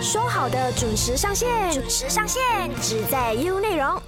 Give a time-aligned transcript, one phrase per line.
[0.00, 2.42] 说好的准时上线，准时上线
[2.82, 4.00] 只在 U 内容。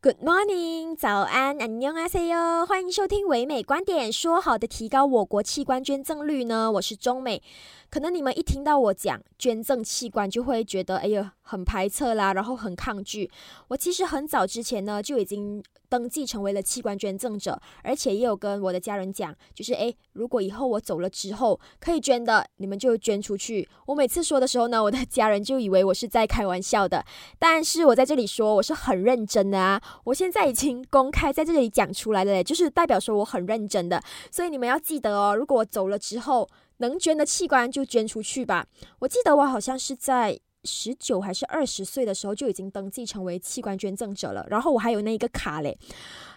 [0.00, 4.10] Good morning，早安，안녕하세 요， 欢迎收听唯美观点。
[4.10, 6.72] 说好的提高我国器官捐赠率呢？
[6.72, 7.42] 我是中美。
[7.92, 13.30] 可能你们一听到我讲捐赠器官，就会觉得哎呀很排斥啦，然后很抗拒。
[13.68, 23.68] 我其实很早之前呢就已经登记成为了器官捐赠者，而且也有跟我的家人讲，就是哎，如果以后我走了之后可以捐的，你们就捐出去。
[23.84, 27.04] 我每次说的时候呢，我的家人就以为我是在开玩笑的，
[27.38, 29.78] 但是我在这里说我是很认真的啊。
[30.04, 34.02] 我现在已经公开在这里讲出来了，就是代表说我很认真的。
[34.30, 36.48] 所以你们要记得哦，如果我走了之后。
[36.82, 38.66] 能捐的器官就捐出去吧。
[38.98, 45.76] 我记得我好像是在十九还是二十岁的时候就已经登记成为器官捐赠者了，然后我还有那一个卡嘞。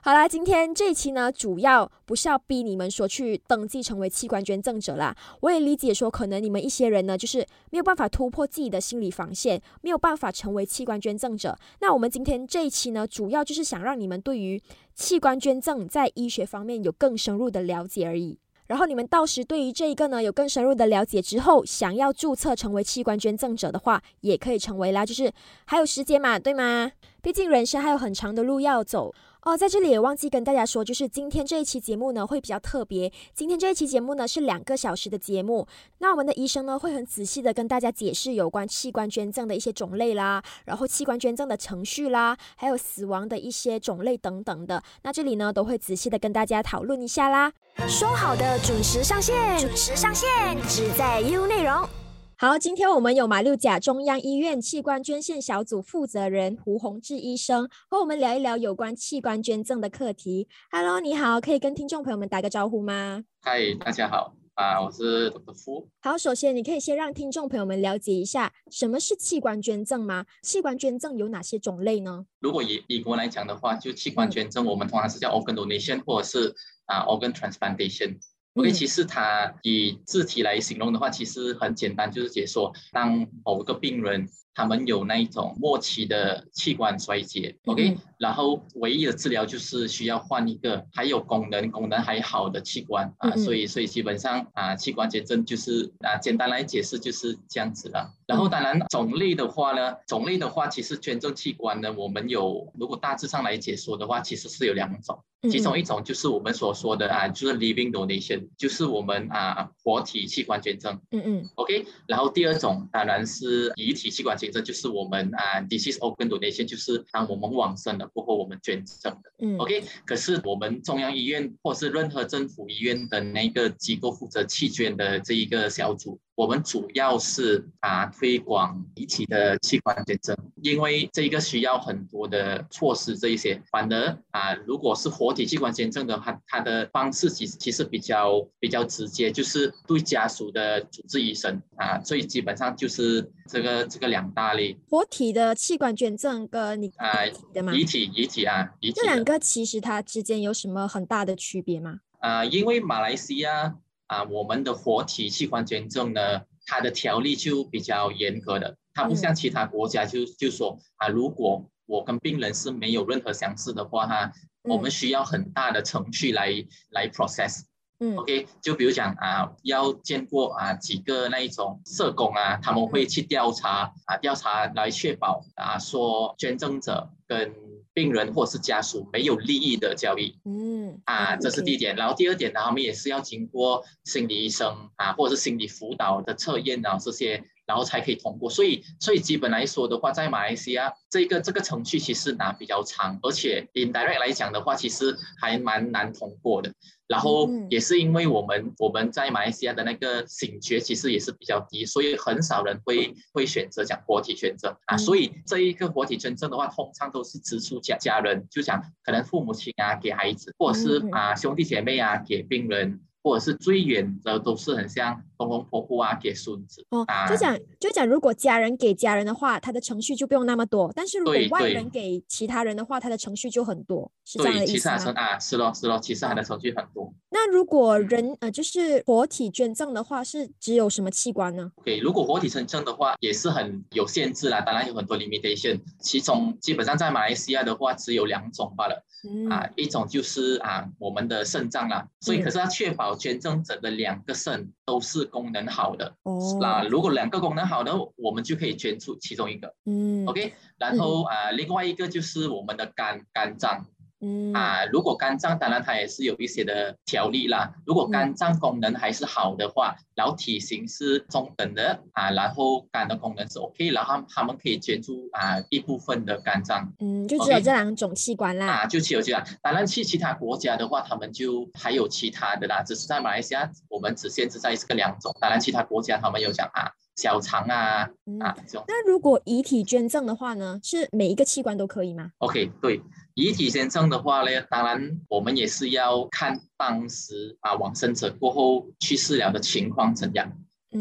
[0.01, 5.15] 好啦，今天这一期呢，主要不是要逼你们说去登记成为器官捐赠者啦。
[5.41, 11.57] 我也理解说，可能你们一些人呢，就是没有办法突破自己的心理防线，没有办法成为器官捐赠者。
[11.81, 14.61] 那我们今天这一期呢，主要就是想让你们对于
[14.95, 18.39] 器官捐赠在医学方面有更深入的了解而已。
[18.67, 25.05] 然后你们到时对于这一个呢有更深入的了解之后，想要注册成为器官捐赠者的话，也可以成为啦。
[25.05, 25.31] 就是
[25.65, 26.91] 还有时间嘛，对吗？
[27.21, 29.13] 毕竟人生还有很长的路要走。
[29.45, 33.13] 哦，在这里也忘记跟大家说，就是今天这一期节目呢会比较特别。
[33.31, 35.67] 今天这一期节目呢是两个小时的节目，
[35.99, 44.81] 那我们的医生呢会很仔细的跟大家解释有关器官捐赠的一些种类啦，然后器官捐赠的程序啦，还有死亡的一些种类等等的。
[45.03, 47.53] 那这里呢都会仔细的跟大家讨论一下啦。
[47.87, 50.27] 说好的准时上线，准时上线，
[50.67, 52.04] 只在 U 内容。
[52.37, 60.49] 好，今天我们有马六甲中央医院器官捐献小组负责人胡宏志医生和我们聊一聊有关器官捐赠的课题。
[60.69, 63.23] Hello，你好，可以跟听众朋友们打个招呼吗？
[63.39, 65.87] 嗨，大家好，啊，我是董德夫。
[66.01, 70.25] 好，首先你可以先让听众朋友们了解一下什么是器官捐赠吗？
[70.43, 72.25] 器官捐赠有哪些种类呢？
[72.41, 76.53] 如果以以国来讲的话，就器官捐赠，我们通常是叫 organ donation 或者是
[76.83, 78.17] 啊 organ transplantation。
[78.55, 84.27] OK，其实它以字体来形容的话，其实很简单，就是解说当某个病人。
[84.57, 98.09] 他们有那一种末期的器官衰竭，OK，然后唯一的治疗就是需要换一个还有功能、功能还好的器官啊，所以所以基本上啊，器官捐赠就是啊，简单来解释就是这样子了。
[98.25, 114.51] 然后当然种类的话呢，种类的话其实捐赠器官呢，我们有如果大致上来解说的话，其实是有两种，其中一种就是我们所说的啊，就是 living donation，就是我们啊活体器官捐赠，嗯嗯，OK，然后第二种当然是遗体器官捐。
[114.51, 119.31] 赠就是我们啊，disease organ donation，就是当我们往生了过后，我们捐赠的。
[119.39, 119.83] 嗯，OK。
[120.05, 126.19] 可是我们中央医院或是任何政府医院的那个机构负责弃捐的这一个小组。
[126.35, 144.77] 我们主要是啊推广遗体的器官捐赠，因为这一个需要很多的措施，这一些反而啊如果是活体器官捐赠的话，它的方式其实其实比较比较直接，就是对家属的主治医生啊，所以基本上就是这个这个两大类。
[144.89, 147.25] 活体的器官捐赠跟你啊
[147.73, 152.01] 遗体遗体啊遗体，这两个其实它之间有什么很大的区别吗？
[152.19, 153.77] 啊，因为马来西亚。
[154.07, 164.31] 啊，我们的活体器官捐赠呢，它的条例就比较严格的，它不像其他国家就就说啊，如果我跟病人是没有任何相似的话哈，
[164.63, 167.63] 我们需要很大的程序来来 process。
[167.99, 177.53] 嗯，OK，就比如讲啊，要见过啊几个那一种社工啊，他们会去调查啊，调查来确保啊，说捐赠者跟
[177.93, 180.64] 病人或是家属没有利益的交易，嗯
[181.03, 181.95] 啊，这是第一点。
[181.95, 188.49] 然后第二点呢，他们也是要经过心理医生啊，或者是心理辅导的测验啊这些，然后才可以通过。
[188.49, 196.73] 所以，所以基本来说的话，在马来西亚这个这个程序其实拿比较长，而且 indirect 来讲的话，其实还蛮难通过的。
[197.07, 204.97] 然后也是因为我们我们在马来西亚的那个醒觉其实也是比较低，所以很少人会会选择讲活体捐赠啊。
[204.97, 212.99] 所以这一个活体捐赠的话，通常都是直出家家人，就讲可能父母亲啊给孩子，或者是啊兄弟姐妹啊给病人。
[213.25, 225.13] 或者是最远的都是很像公公婆婆啊给孙子哦，就讲就讲如果家人给家人的话，他的程序就不用那么多；但是如果外人给其他人的话，他的程序就很多，是这样的意思吗？
[225.15, 227.13] 啊，是咯是咯，其实他的程序很多。
[227.29, 239.03] 那如果人呃就是活体捐赠的话，是只有什么器官呢？OK，如果活体捐赠的话，也是很有限制啦，当然有很多 limitation，其中基本上在马来西亚的话只有两种罢了。
[239.49, 246.15] 啊，一种就是啊我们的肾脏啦，所以可是要确保捐赠者的两个肾都是功能好的。
[246.23, 246.57] 哦。
[246.61, 249.73] 那如果两个功能好的，我们就可以捐出其中一个。
[249.85, 250.25] 嗯。
[250.27, 253.85] OK，然后啊，另外一个就是我们的肝肝脏。
[254.25, 257.71] 嗯啊，如果肝脏当然它也是有一些的条例啦。
[257.85, 266.91] 如果肝脏功能还是好的话，然后体型是中等的啊，然后肝的功能是 OK，然后他们可以捐出啊一部分的肝脏。
[266.99, 268.67] 嗯，就只有这两种器官啦。
[268.67, 269.45] 啊，就只有这样。
[269.61, 272.81] 当然去其他国家的话，他们就还有其他的啦。
[272.81, 275.35] 只是在马来西亚，我们只限制在这个两种。
[275.39, 276.91] 当然其他国家他们有讲啊。
[277.15, 278.01] 小肠啊
[278.41, 278.83] 啊，这种。
[278.89, 283.01] 那如果遗体捐赠的话呢，是每一个器官都可以吗？OK，对，
[283.35, 290.51] 遗体先生的话呢，当然我们也是要看当时啊往生者过后去世了的情况怎样。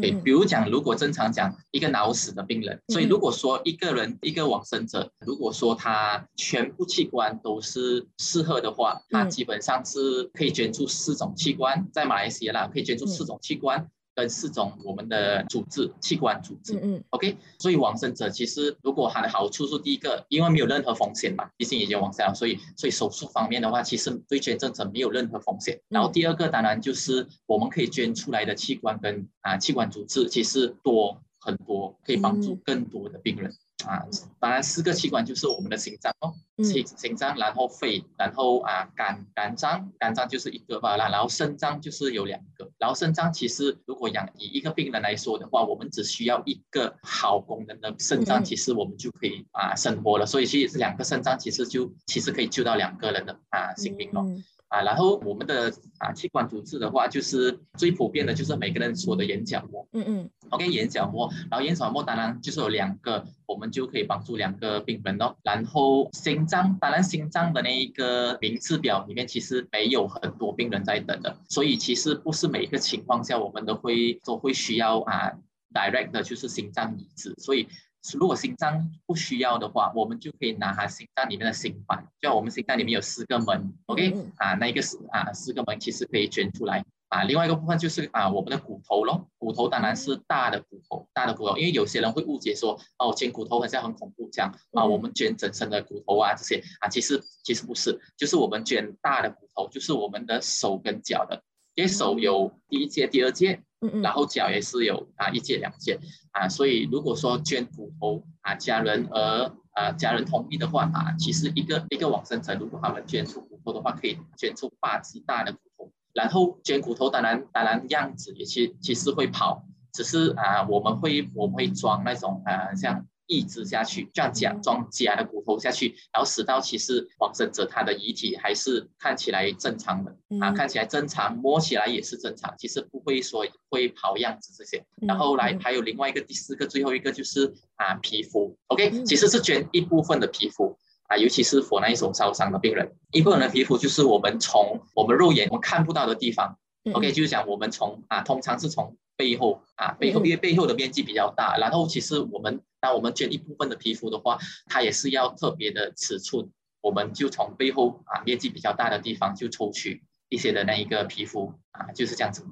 [0.01, 13.89] 对，比如讲，如果正常讲一个脑死的病人，所以如果说一个人一个往生者，如果说他全部器官都是适合的话，他基本上是可以捐出四种器官，在马来西亚啦，可以捐出四种器官。
[14.15, 25.81] 跟四种我们的组织器官组织，嗯嗯，OK，所以往生者其实如果它的好处是第一个，因为没有任何风险嘛，毕竟已经往生了，所以所以手术方面的话，其实对捐赠者没有任何风险。
[25.89, 33.53] 然后第二个当然就是我们可以捐出来的器官跟啊器官组织其实多很多，可以帮助更多的病人。
[33.85, 34.01] 啊，
[34.39, 36.33] 当然四个器官就是我们的心脏哦，
[36.63, 54.25] 心心脏，然后肺，然后啊肝肝脏，肝脏就是一个吧，然然后肾脏就是有两个，然后肾脏其实如果养以一个病人来说的话，我们只需要一个好功能的肾脏，其实我们就可以啊生活了，所以其实两个肾脏其实就其实可以救到两个人的啊性命哦。
[54.67, 59.87] 啊，然后我们的啊器官组织的话，就是最普遍的就是每个人说的眼角膜。
[59.93, 60.29] 嗯嗯。
[60.49, 65.35] OK，眼角膜，然后眼角膜当然就是有两个，我们就可以帮助两个病人哦。
[65.43, 75.31] 然后心脏，当然心脏的那一个名次表里面其实没有很多病人在等的，所以其实不是每一个情况下我们都会都会需要啊
[75.73, 77.67] direct 的就是心脏移植，所以。
[78.13, 84.13] 如果心脏不需要的话，我们就可以拿它心脏里面的心瓣，就像我们心脏里面有四个门，OK？
[84.37, 87.23] 啊，那一个是啊四个门其实可以捐出来啊。
[87.23, 101.41] 另外一个部分就是啊我们的骨头咯，骨头当然是大的骨头，大的骨头，因为有些人会误解说哦捐骨头好像很恐怖这样啊，我们捐整身的骨头啊这些啊，其实其实不是，就是我们捐大的骨头，就是我们的手跟脚的，
[101.75, 103.61] 因为手有第一届、第二节。
[104.01, 105.99] 然后脚也是有啊一届两届
[106.31, 115.91] 啊，所以如果说捐骨头啊，家人而啊家人同意的话啊，其实一个一个往生者如果他们捐出骨头的话，可以捐出八只大的骨头。
[116.13, 119.63] 然后捐骨头当然当然样子也其其实会跑，
[119.93, 123.05] 只是啊我们会我们会装那种啊像。
[123.27, 130.15] 移植下去，这样假装假的骨头下去，然后使到其实往生者他的遗体还是看起来正常的。
[130.41, 134.83] 啊，看起来正常，摸起来也是正常，其实不会说会跑样子这些。
[135.07, 146.57] 然后来还有另外一个第四个最后一个就是啊皮肤，OK，其实是捐一部分的皮肤啊，尤其是佛那一种烧伤的病人，一部分的皮肤就是我们从我们肉眼我们看不到的地方
[146.91, 152.61] ，OK，就是讲我们从啊通常是从背后啊背后因为背后的面积比较大，然后其实我们。
[152.77, 156.47] 当我们捐一部分的皮肤的话，它也是要特别的尺寸，
[156.81, 162.45] 我们就从背后啊面积比较大的地方就抽取一些的那一个皮肤啊，就是这样子，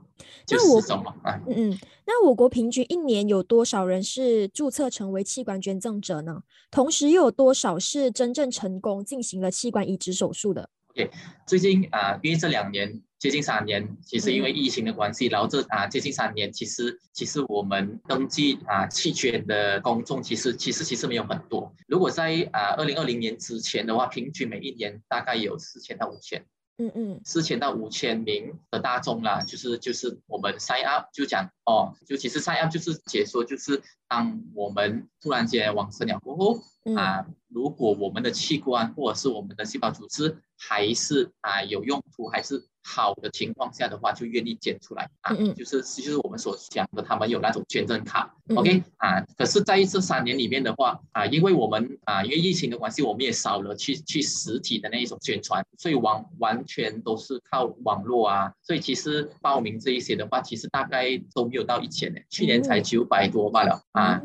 [0.48, 1.39] 就四种了啊。
[1.48, 6.42] 嗯嗯，那我国平均一年有多少人是注册成为器官捐赠者呢？
[6.71, 11.11] 同时又有多少是真正成功进行了器官移植手术的？OK，
[11.45, 13.04] 最近啊，因为这两年。
[13.23, 21.73] 接近三年，其实因为疫情的关系，然后这啊接近三年，其实其实我们登记啊弃捐的公众，其实其实其实没有很多。
[21.87, 26.44] 如果在啊二零二零年之前的话，平均每一年大概有四千到五千。
[26.80, 36.59] 嗯嗯，四千到五千名的大众啦，就是就是我们 sign up 就讲哦，就其实 sign up 就是解说，就是当我们突然间往生了过后
[36.97, 49.21] 啊，如果我们的器官或者是我们的细胞组织还是啊有用途，还是好的情况下的话，就愿意捐出来啊，就是就是我们所讲的，他们有那种捐赠卡，OK 啊。
[49.37, 58.54] 可是在这三年里面的话啊，因为我们啊，因为疫情的关系，我们也少了去去实体的那一种宣传，所以完完全都是靠网络啊。
[58.61, 64.21] 所以其实报名这一些的话，其实大概都没有到一千呢，去年才九百多罢了啊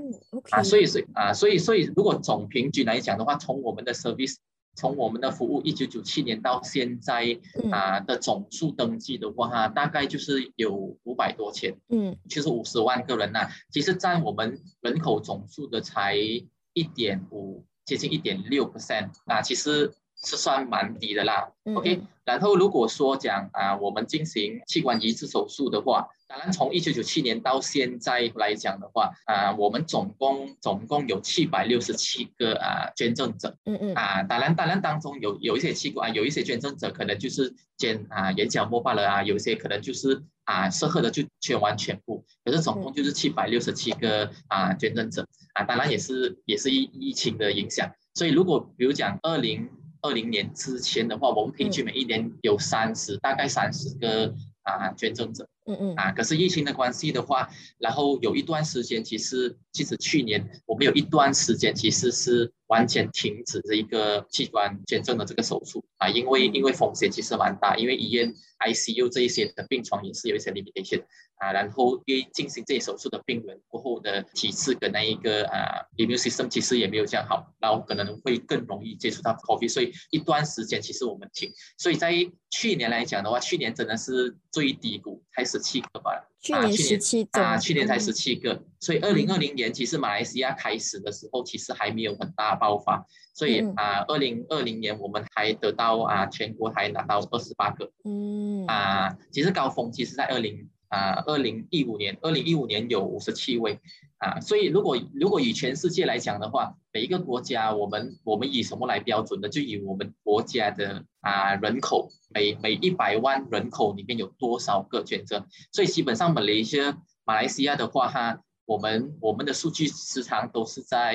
[0.51, 0.63] 啊。
[0.63, 4.37] 所以是啊，所以所以如果总平均来讲的话，从我们的 service。
[4.75, 7.39] 从我们的服务一九九七年到现在
[7.73, 13.49] 啊的总数登记的话，哈，大概就是有五百多千，嗯，就是五十万个人呐。
[13.73, 21.51] 其实占我们人口总数的才一点五，接近一点六 percent，那其实是算蛮低的啦。
[21.75, 49.67] OK，然后如果说讲啊，我们进行器官移植手术的话，当然，从一九九七年到现在来讲的话，啊，我们总共总共有七百六十七个啊捐赠者，嗯嗯，啊，当然当然当中有有一些器官，有一些捐赠者可能就是捐啊眼角膜罢了啊，有一些可能就是啊适合的就捐完全部，可是总共就是七百六十七个啊捐赠者，啊，当然也是也是疫疫情的影响，所以如果比如讲二零
[50.03, 55.49] 二零年之前的话，我们平均每一年有三十大概三十个啊捐赠者。
[55.69, 57.49] 嗯嗯啊，可是疫情的关系的话，
[57.79, 68.33] 然后有一段时间，其实其实去年我们有一段时间其实是完全停止这一个器官捐赠的这个手术啊，因为因为风险其实蛮大，因为医院
[68.67, 71.05] ICU 这一些的病床也是有一些 limitation
[71.37, 82.13] 啊，然后因为进行这些手术的病人过后的体质跟那一个啊 immune system 其实也没有这样好，然后可能会更容易接触到 COVID，所以一段时间其实我们停，所以在
[82.51, 85.58] 去年来讲的话，去年真的是最低谷，开始。
[85.59, 98.67] 七个吧，去年十七啊，去年才十七个，所以二零二零年其实马来西亚开始的时候，其实还没有很大爆发，所以啊，二零二零年我们还得到啊，全国还拿到二十八个，嗯。
[98.67, 103.79] 啊，其实高峰其实在二零啊，二零一五年，二零一五年有五十七位。
[104.19, 109.49] 啊，所以如果如果以全世界来讲的话，每一个国家，我们我们以什么来标准呢？
[109.49, 115.47] 就以我们国家的啊人口，每每一百万人口里面有多少个捐赠？
[115.71, 121.15] 所以基本上马来西亚马来西亚的话，哈，我们我们的数据时常都是在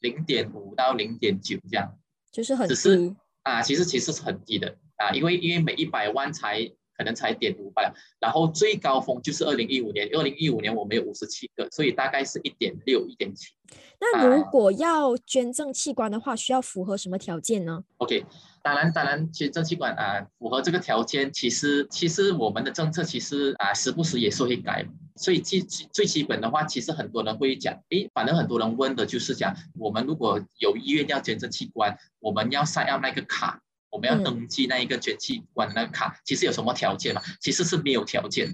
[0.00, 1.96] 零点五到零点九这样，
[2.32, 6.72] 就是很低啊，其实其实是很低的啊，因为因为每一百万才。
[7.00, 13.54] 可能才点五百，然后最高峰就是二零一五年，二零一五年我们有五十七个，所以大概是一点六、一点七。
[13.98, 18.26] 那如果要捐赠器官的话，需要符合什么条件呢？OK，
[18.62, 24.86] 当然，当然捐赠器官啊，符合这个条件，其实其实我们的政策其实啊，时不时也是会改。
[25.16, 33.62] 所以最最基本的话，其实很多人会讲，诶，反正很多人问的就是讲，我们如果有医院要捐赠器官，我们要塞要那个卡。
[33.90, 37.20] 我们要登记那一个捐器官的那个卡，其实有什么条件嘛？
[37.40, 38.48] 其实是没有条件，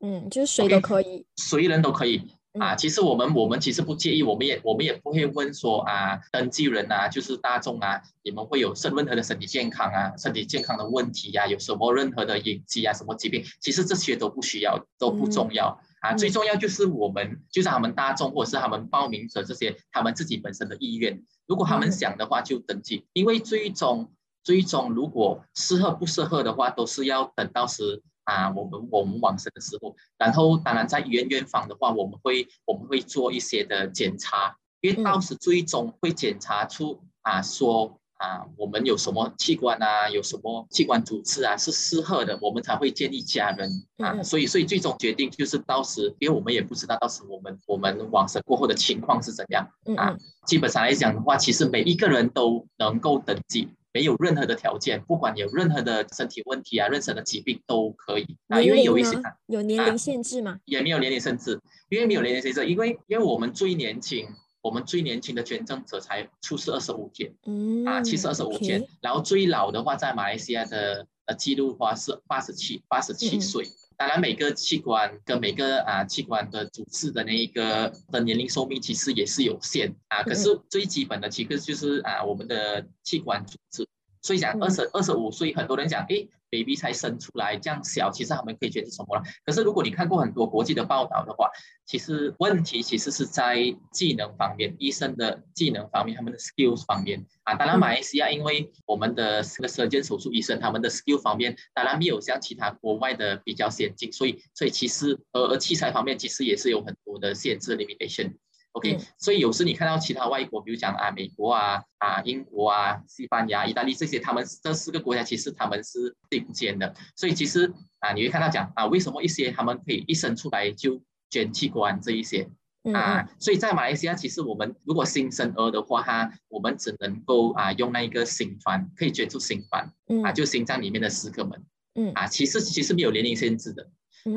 [0.00, 2.22] 嗯，就是谁都可以，谁人都可以。
[2.60, 2.74] 啊。
[2.76, 15.80] 其实我们我们其实不介意，我们也我们也不会问说啊，登记人啊，就是大众啊，你们会有任何的身体健康啊，身体健康的问题呀，有什么任何的隐疾啊，什么疾病，其实这些都不需要，都不重要。
[16.00, 16.12] 啊。
[16.14, 24.12] 最重要就是我们，就是他们大众或者是他们报名者这些，他们自己本身的意愿，如果他们想的话就登记，因为最终。
[24.42, 29.94] 最终，如果适合不适合的话，都是要等到时啊，我们我们往生的时候。
[30.18, 43.68] 然后，当然在医院院方的话，我们会我们会做一些的检查，因为到时最终会检查出啊，说啊，我们有什么器官啊，有什么器官组织啊是适合的，我们才会建议家人
[43.98, 44.22] 啊。
[44.22, 50.16] 所以，所以最终决定就是到时，因为我们也不知道到时我们我们往生过后的情况是怎样啊。
[50.46, 53.68] 基本上来讲的话，其实每一个人都能够登记。
[53.92, 58.60] 没有任何的条件，不管有任何的身体问题啊，任何的疾病都可以啊。
[58.60, 60.58] 因为有一些有年龄限制吗？
[60.64, 64.26] 也没有年龄限制，因为没有年龄限制，因为因为我们最年轻，
[64.62, 68.82] 我们最年轻的捐赠者才出世二十五天，嗯啊，七十二十五天。
[69.00, 73.66] 然后最老的话，在马来西亚的呃记录的话是八十七八十七岁。
[73.96, 80.22] 当然，每个器官跟每个啊器官的组织的那一个的年龄寿命其实也是有限啊。
[80.24, 83.86] 可是最基本的其实就是啊我们的器官组织。
[84.22, 89.22] 所以讲二十二十五岁，很多人讲，诶 b a b y 才生出来这样小，其实他们可以觉得什么了？
[89.46, 91.50] 可是如果你看过很多国际的报道的话，
[91.86, 97.54] 其实问题其实是在技能方面，医生的技能方面，他们的 skills 方面啊。
[97.54, 108.34] 当然，马来西亚因为我们的这个射箭手术医生，他们的 skill 方面当然没有像其他国外的比较先进，所以所以其实呃而器材方面其实也是有很多的限制 limitation。
[108.72, 116.94] OK，所以有时你看到其他外国，比如讲啊，美国啊、啊英国啊、西班牙、意大利这些，他们这四个国家其实他们是顶尖的。
[117.14, 122.48] 所以其实啊，你会看到讲啊，为什么一些他们可以一生出来就捐器官这一些
[122.94, 123.28] 啊？
[123.38, 129.92] 所以在马来西亚，其实我们如果新生儿的话，哈，我们只能够啊用那一个心瓣可以捐出心瓣
[130.24, 131.62] 啊，就心脏里面的四个门，
[131.94, 133.86] 嗯啊，其实其实没有年龄限制的。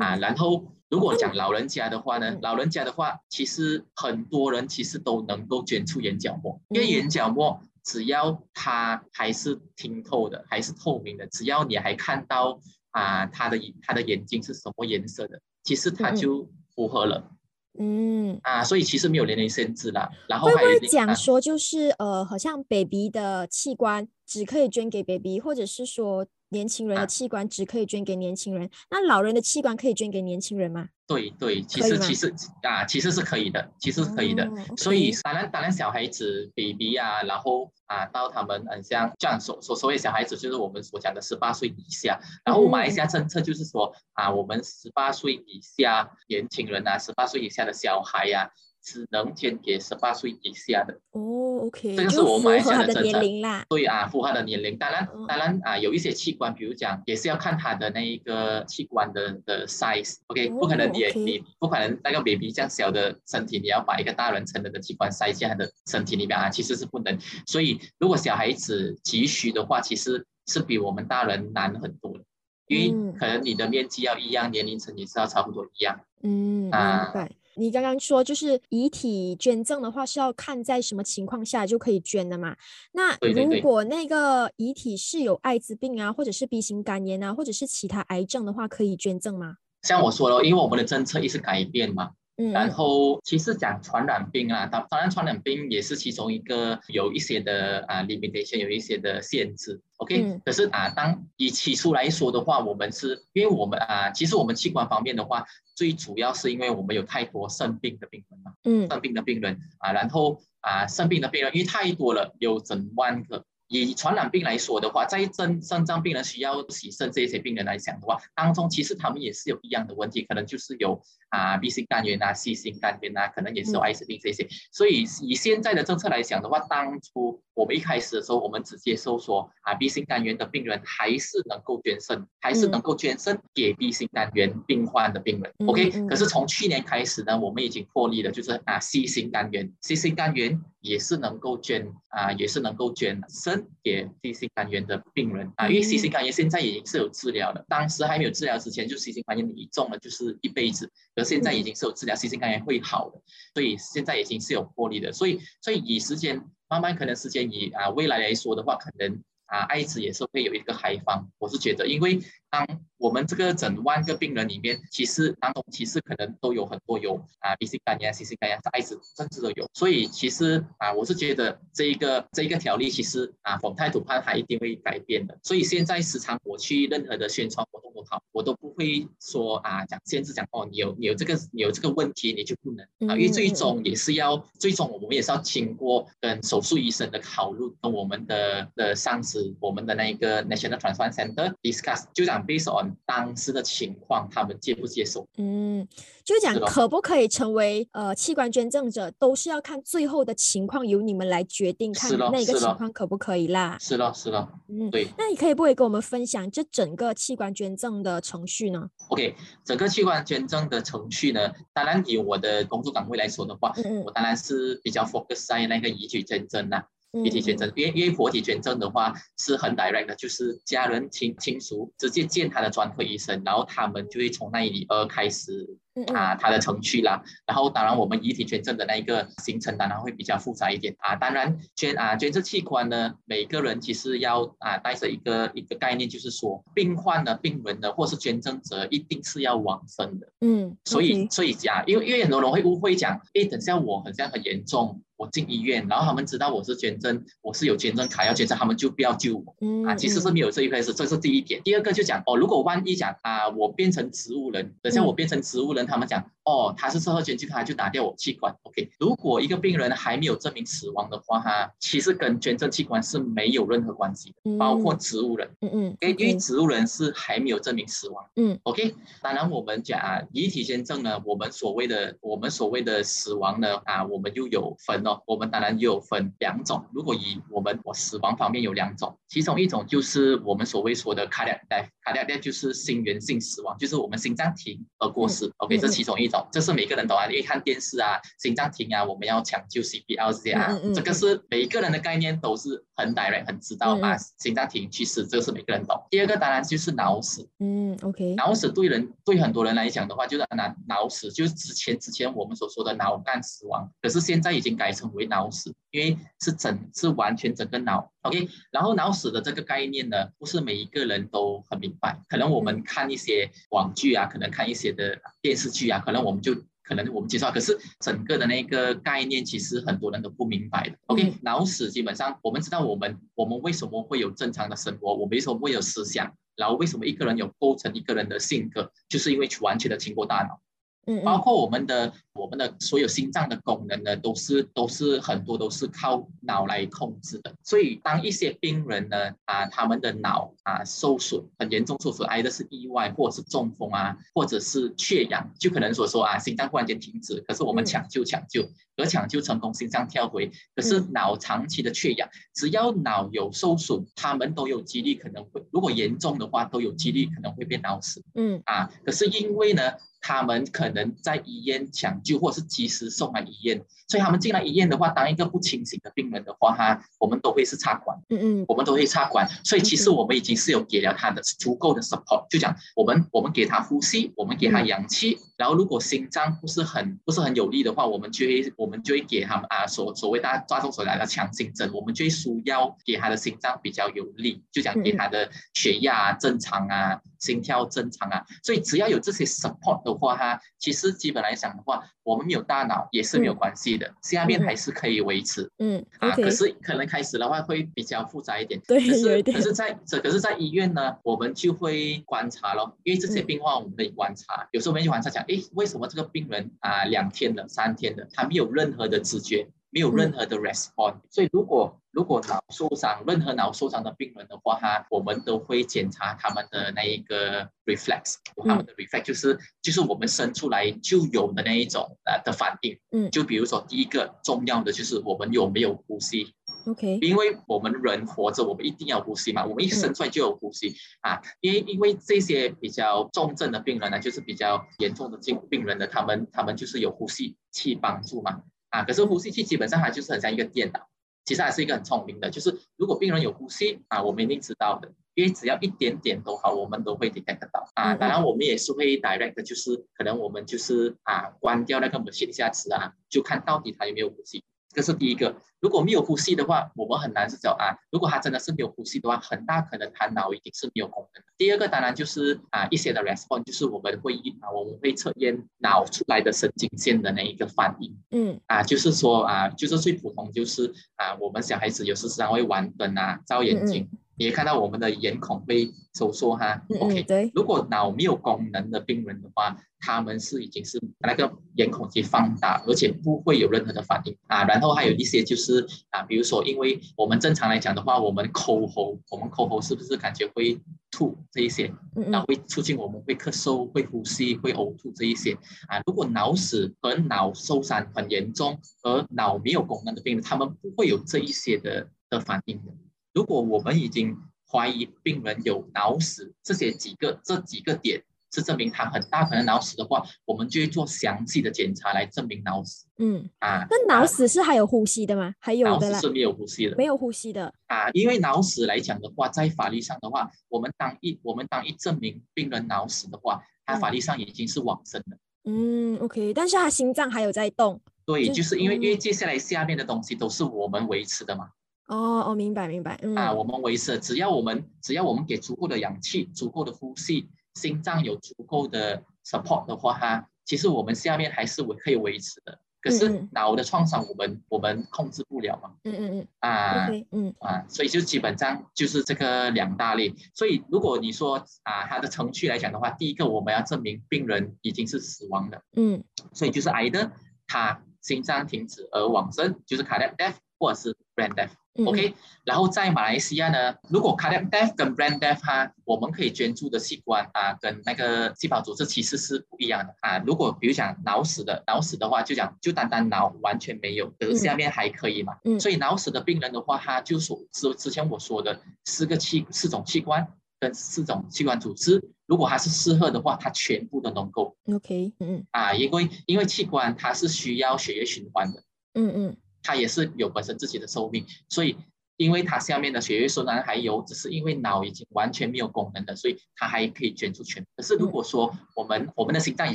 [0.00, 17.30] 啊，然后如果讲老人家的话呢，老人家的话，其实很多人其实都能够捐出眼角膜，因为眼角膜只要它还是通透的，还是透明的，只要你还看到啊，他的他的眼睛是什么颜色的，其实他就符合了。
[17.78, 20.10] 嗯啊，所以其实没有年龄限制啦。
[20.28, 26.26] 然后会不会讲说，就是呃，好像 baby 的器官只可以捐给 baby，或者是说？
[26.56, 30.88] 年轻人的器官只可以捐给年轻人，那老人的器官可以捐给年轻人吗？
[31.06, 34.48] 对对，其实其实啊，其实是可以的，其实是可以的。
[34.76, 42.18] 所以当然当然，小孩子 baby 啊，然后啊，到他们很像这样所所所谓小孩子，就是我们所讲的十八岁以下。
[42.44, 48.50] 然后马来西亚政策就是说啊，我们十八岁以下年轻人啊，十八岁以下的小孩呀。
[48.86, 53.66] 只能捐给十八岁以下的哦，OK，这个是我们马来西亚的年龄啦。
[53.68, 54.78] 对啊，符合的年龄。
[54.78, 67.18] 当然，当然啊，有一些器官，比如讲，也是要看他的那一个器官的的 size，OK，不可能你你不可能那个 baby 这样小的身体，你要把一个大人成人的器官塞进他的身体里面啊，其实是不能。
[67.44, 72.20] 所以，如果小孩子急需的话，其实是比我们大人难很多的，
[72.68, 75.98] 因为可能你的面积要一样，年龄层也是要差不多一样。
[76.22, 77.12] 嗯，啊。
[77.56, 82.54] 你刚刚说，就是遗体捐赠的话，是要看在什么情况下就可以捐的嘛？
[82.92, 89.56] 那如果那个遗体是有艾滋病啊，或者是 B 型肝炎啊，或者是其他癌症的话，可以捐赠吗？
[89.82, 92.10] 像我说了，因为我们的政策一直改变嘛。
[92.52, 99.80] 然后其实讲传染病啊，当当然传染病也是其中一个有一些的啊 limitation，有一些的限制。
[99.96, 105.46] OK，可是啊，当以起初来说的话，我们是因为我们啊，其实我们器官方面的话，
[105.76, 113.44] 最主要是因为我们有太多肾病的病人嘛，嗯，肾病的病人啊，然后啊，肾病的病人因为太多了，有整万个。
[113.68, 124.46] 以传染病来说的话，在肾肾脏病人需要洗肾这些病人来讲的话，当中其实他们也是有一样的问题，可能就是有啊 B 型肝炎啊、C 型肝炎啊，可能也是有艾滋病这些。
[124.70, 135.52] 所以以现在的政策来讲的话，当初我们一开始的时候，我们只接受说啊 B 型肝炎的病人还是能够捐肾，还是能够捐肾给 B 型肝炎病患的病人。
[135.66, 143.66] OK，可是从去年开始呢，我们已经破例了，就是啊 C 型肝炎，C 型肝炎也是能够捐啊，也是能够捐肾。
[143.82, 145.52] 给 C 型肝炎的病人。
[145.56, 153.20] 啊，因为 C 型肝炎现在已经是有治疗的，当时还没有治疗之前，就 C 型肝炎你中了就是一辈子，而现在已经是有治疗，C 型肝炎会好的，
[153.54, 162.66] 所以现在已经是有魄力的，所以所以以时间慢慢可能时间以啊未来来说的话，可能啊艾滋也是会有一个开放，我是觉得，因为当
[162.98, 175.38] 我们这个整万个病人里面，其实当中其实可能都有很多有啊 B 型肝炎、C 型肝炎、艾滋甚至都有，所以其实啊，我是觉得这一个这一个条例其实啊，冯泰土判它一定会改变的。
[175.42, 192.45] 所以现在时常我去任何的宣传活动都好，我都不会说啊讲限制讲哦，你有你有这个你有这个问题你就不能啊，因为最终也是要最终我们也是要经过跟手术医生的考虑，跟我们的的上司我们的那一个 National Transplant Center discuss 就讲。
[192.46, 195.26] Based on 当时的情况，他们接不接受？
[195.36, 195.86] 嗯，
[196.24, 203.76] 就是讲可不可以成为呃器官捐赠者，都是要看最后的情况，由你们来决定，看那个情况可不可以啦。
[203.80, 205.08] 是的，是的，嗯，对。
[205.18, 213.72] 那你可以不可以跟我们分享这整个器官捐赠的程序呢？OK，整个器官捐赠的程序呢，当然以我的工作岗位来说的话，
[214.04, 216.86] 我当然是比较 focus 在那个遗体捐赠啦。
[217.12, 225.78] 遗体捐赠，因为因为活体捐赠的话是很 direct 的，就是家人亲亲属直接见他的专科医生，然后他们就会从那里呃开始
[226.14, 227.22] 啊他的程序啦。
[227.46, 231.16] 然后当然我们遗体捐赠的那一个行程当然会比较复杂一点啊。
[231.16, 240.26] 当然捐啊捐赠器官呢，每个人其实要啊带着一个一个概念，就是说病患的病人的或是捐赠者一定是要往生的。
[240.40, 245.00] 嗯，所以所以讲，因为因为很多人会误会讲，哎，等下我好像很严重。
[245.18, 249.56] 我进医院，然后他们知道我是捐赠，我是有捐赠卡要捐赠，他们就不要救我。
[249.62, 251.58] 嗯啊，其实是没有这一回事，这是第一点。
[251.64, 258.54] 第二个就讲哦，如果万一讲啊，我变成植物人，等下我变成植物人，他们讲哦，他是适合捐赠，他就拿掉我器官。
[258.62, 265.50] OK，如果一个病人还没有证明死亡的话，哈，其实跟捐赠器官是没有任何关系的，包括植物人。
[265.60, 268.24] 嗯嗯，因因为植物人是还没有证明死亡。
[268.36, 275.20] 嗯，OK，当然我们讲啊，遗体捐赠呢，我们所谓的我们所谓的死亡呢，啊，我们又有分哦。
[275.26, 276.84] 我们当然又分两种。
[276.92, 285.52] 如果以我们我死亡方面有两种，其中一种就是我们所谓说的 cardiac death，cardiac death 就是心源性死亡，就是我们心脏停而过世。
[285.58, 296.02] OK，这其中一种，这是每个人都啊，因为看电视啊，心脏停啊，我们要抢救 CPR 这些啊，这个是每个人的概念都是很 direct 很知道啊，心脏停去世，这个是每个人懂。
[296.10, 304.96] 第二个当然就是脑死，嗯，OK，脑死对人对很多人来讲的话，就是脑脑死，就是之前之前我们所说的脑干死亡，可是现在已经改。
[304.96, 308.48] 成为脑死，因为是整是完全整个脑，OK。
[308.70, 312.18] 然后脑死的这个概念呢，不是每一个人都很明白。
[312.30, 316.54] 可能我们看一些网剧啊，可能看一些的电视剧啊，可能我们就
[316.86, 320.96] 可能我们介绍，可是整个的那个概念其实很多人都不明白的。
[321.06, 330.60] OK，脑死基本上我们知道我们我们为什么会有正常的生活，我们为什么会有思想，然后为什么一个人有构成一个人的性格，就是因为完全的经过大脑。
[331.06, 337.54] 嗯，包括我们的我们的所有心脏的功能呢，都是都是很多都是靠脑来控制的。
[337.62, 358.22] 所以当一些病人呢，啊，他们的脑啊受损很严重受损，挨的是意外或者是中风啊，或者是缺氧，就可能所说啊，心脏忽然间停止，可是我们抢救抢救，而抢救成功，心脏跳回，可是脑长期的缺氧，只要脑有受损，他们都有几率可能会，如果严重的话，都有几率可能会被脑死。
[358.34, 359.82] 嗯，啊，可是因为呢。
[360.18, 387.20] 他们可能在医院抢救，或是及时送来医院，所以他们进来医院的话，当一个不清醒的病人的话，哈，我们都会是插管，嗯嗯，我们都会插管，所以其实我们已经是有给了他的足够的 support，就讲我们我们给他呼吸，我们给他氧气，然后如果心脏不是很不是很有力的话，我们就会我们就会给他们啊所所谓大家抓住所来的强心针，我们就会输药给他的心脏比较有力，就讲给他的血压正常啊。
[387.38, 395.70] 心跳正常啊，所以只要有这些 support 的话，哈，其实基本来讲的话，我们没有大脑也是没有关系的，下面还是可以维持。
[395.78, 398.80] 嗯，啊，可是可能开始的话会比较复杂一点。
[398.86, 399.56] 对，有一点。
[399.56, 409.68] 可是，在这可是在医院呢，我们就会观察咯，因为这些病患我们可以观察，有时候我们就观察讲，哎，为什么这个病人啊，两天了、三天了，他没有任何的知觉？
[409.90, 426.54] 没有任何的 response，所以如果如果脑受伤，任何脑受伤的病人的话，哈，我们都会检查他们的那一个 reflex，他们的 reflex 就是就是我们生出来就有的那一种呃的反应，嗯，就比如说第一个重要的就是我们有没有呼吸
[426.86, 430.94] ，OK，因为我们人活着，我们一定要呼吸嘛，我们一生出来就有呼吸。
[431.20, 438.62] 啊，因为因为这些比较重症的病人呢，就是比较严重的病病人的，他们他们就是有呼吸器帮助嘛。
[438.88, 441.06] 啊，可是呼吸器基本上它就是很像一个电脑，
[441.46, 442.50] 其实还是一个很聪明的。
[442.50, 448.14] 就是如果病人有呼吸啊，我们一定知道的，因为只要一点点都好，我们都会 detect 到啊。
[448.14, 454.62] 当然我们也是会 direct，就是可能我们就是啊关掉那个 machine 下子啊，就看到底他有没有呼吸。
[454.96, 457.94] 这是第一个，如果没有呼吸的话，我们很难是找啊。
[458.10, 461.44] 如果他真的是没有呼吸的话，很大可能他脑已经是没有功能。
[461.58, 464.32] 第二个当然就是啊一些的 response，就是我们会
[464.62, 468.16] 啊我们会测验脑出来的神经线的那一个反应。
[468.30, 474.08] 嗯啊，就是说啊，就是最普通就是啊，我们小孩子有时时常会玩灯啊，照眼睛。
[474.38, 477.50] 你看到我们的眼孔被收缩哈，OK，对。
[477.54, 479.74] 如果脑没有功能的病人的话，
[480.06, 484.62] 他们是已经是那个眼孔肌放大，而且不会有任何的反应啊。
[484.62, 491.92] 然后还有一些就是啊，比如说，因为我们正常来讲的话，我们口喉，我们口喉是不是感觉会吐这一些，
[492.30, 495.54] 然后会促进我们会咳嗽、会呼吸、会呕吐这一些
[495.88, 496.00] 啊。
[496.06, 502.92] 如果脑死和脑受伤很严重，而脑没有功能的病人，他们不会有这一些的的反应的。
[503.34, 504.36] 如果我们已经
[504.70, 508.22] 怀疑病人有脑死，这些几个这几个点
[508.56, 513.06] 是证明他很大可能脑死的话，我们就会做详细的检查来证明脑死。
[513.18, 515.52] 嗯啊，那脑死是还有呼吸的吗？
[515.60, 518.08] 还有的啦，是没有呼吸的，没有呼吸的啊。
[518.12, 525.36] 因为脑死来讲的话，在法律上的话，我们当一我们当一证明病人脑死的话，他法律上已经是往生的。
[525.64, 528.00] 嗯，OK，但是他心脏还有在动。
[528.24, 531.68] 对，就是因为因为接下来下面的东西都是我们维持的嘛。
[532.08, 542.80] 哦哦，明白明白，嗯啊，我们维持，只要我们只要我们给足够的氧气、足够的呼吸，心脏有足够的 support 的话，哈，其实我们下面还是维可以维持的。
[543.02, 545.92] 可是脑的创伤，我们我们控制不了嘛。
[546.02, 546.48] 嗯嗯嗯。
[546.58, 550.34] 啊，嗯啊，所以就基本上就是这个两大类。
[550.54, 555.80] 所以如果你说啊，它的程序来讲的话，第一个我们要证明病人已经是死亡的。
[555.94, 556.24] 嗯。
[556.52, 557.30] 所以就是癌的，
[557.68, 561.70] 他心脏停止而往生，就是 cardiac death 或者是 brain death。
[562.04, 570.36] OK，然后在马来西亚呢，如果 cardiac death 跟 brain death 哈，我们可以捐助的器官啊，跟那个细胞组织其实是不一样的啊。
[570.46, 575.56] 如果比如讲脑死的，脑死的话就讲就单单脑完全没有，可是下面还可以嘛。
[575.64, 575.80] 嗯。
[575.80, 580.46] 所以脑死的病人的话，他就所之之前我说的四个器四种器官
[580.78, 584.76] 跟四种器官组织，如果它是适合的话，他全部都能够。
[584.92, 585.66] OK，嗯嗯。
[585.70, 588.82] 啊，因为因为器官它是需要血液循环的。
[589.14, 589.56] 嗯嗯。
[589.86, 591.96] 它也是有本身自己的寿命，所以
[592.36, 597.86] 因为它下面的血液循环还有，只是因为脑已经完全没有功能的，所以它还可以捐出全。
[597.96, 599.94] 可是如果说我们我们的心脏已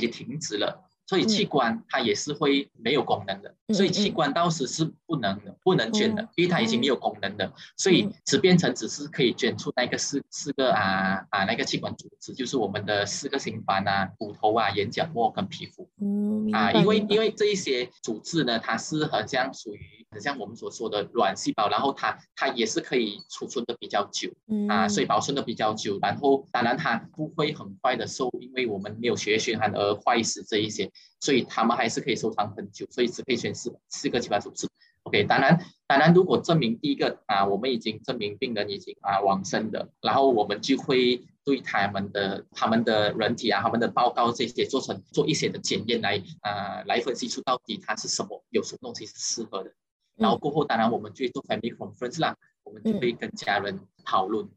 [0.00, 5.54] 经停止了，所以器官它也是会没有功能的，所以器官到时是不能的。
[5.64, 15.88] 不能捐的，因为它已经没有功能的，所以只变成只是可以捐出那个四四个啊啊那个器官组织，就是我们的四个心房啊、骨头啊、眼角膜跟皮肤。
[16.00, 24.30] 嗯，啊，因为因为这一些组织呢，它是好像属于很像我们所说的卵细胞，然后它它也是可以储存的比较久，
[24.68, 34.68] 啊，所以保存的比较久，然后当然它不会很快的受，因为我们没有血液循环而坏死这一些，所以它们还是可以收藏很久，所以只可以选四四个器官组织。
[35.04, 41.22] OK，当然当然如果证明第一个啊，我们已经证明病人已经啊往生的，然后我们就会。
[41.44, 49.72] 对他们的他们的人体啊，他们的报告这些做成做一些的检验来啊来分析出到底它是什么有什么东西是适合的，
[50.16, 54.48] 然后过后当然我们就做 family conference 啦，我们就会跟家人讨论，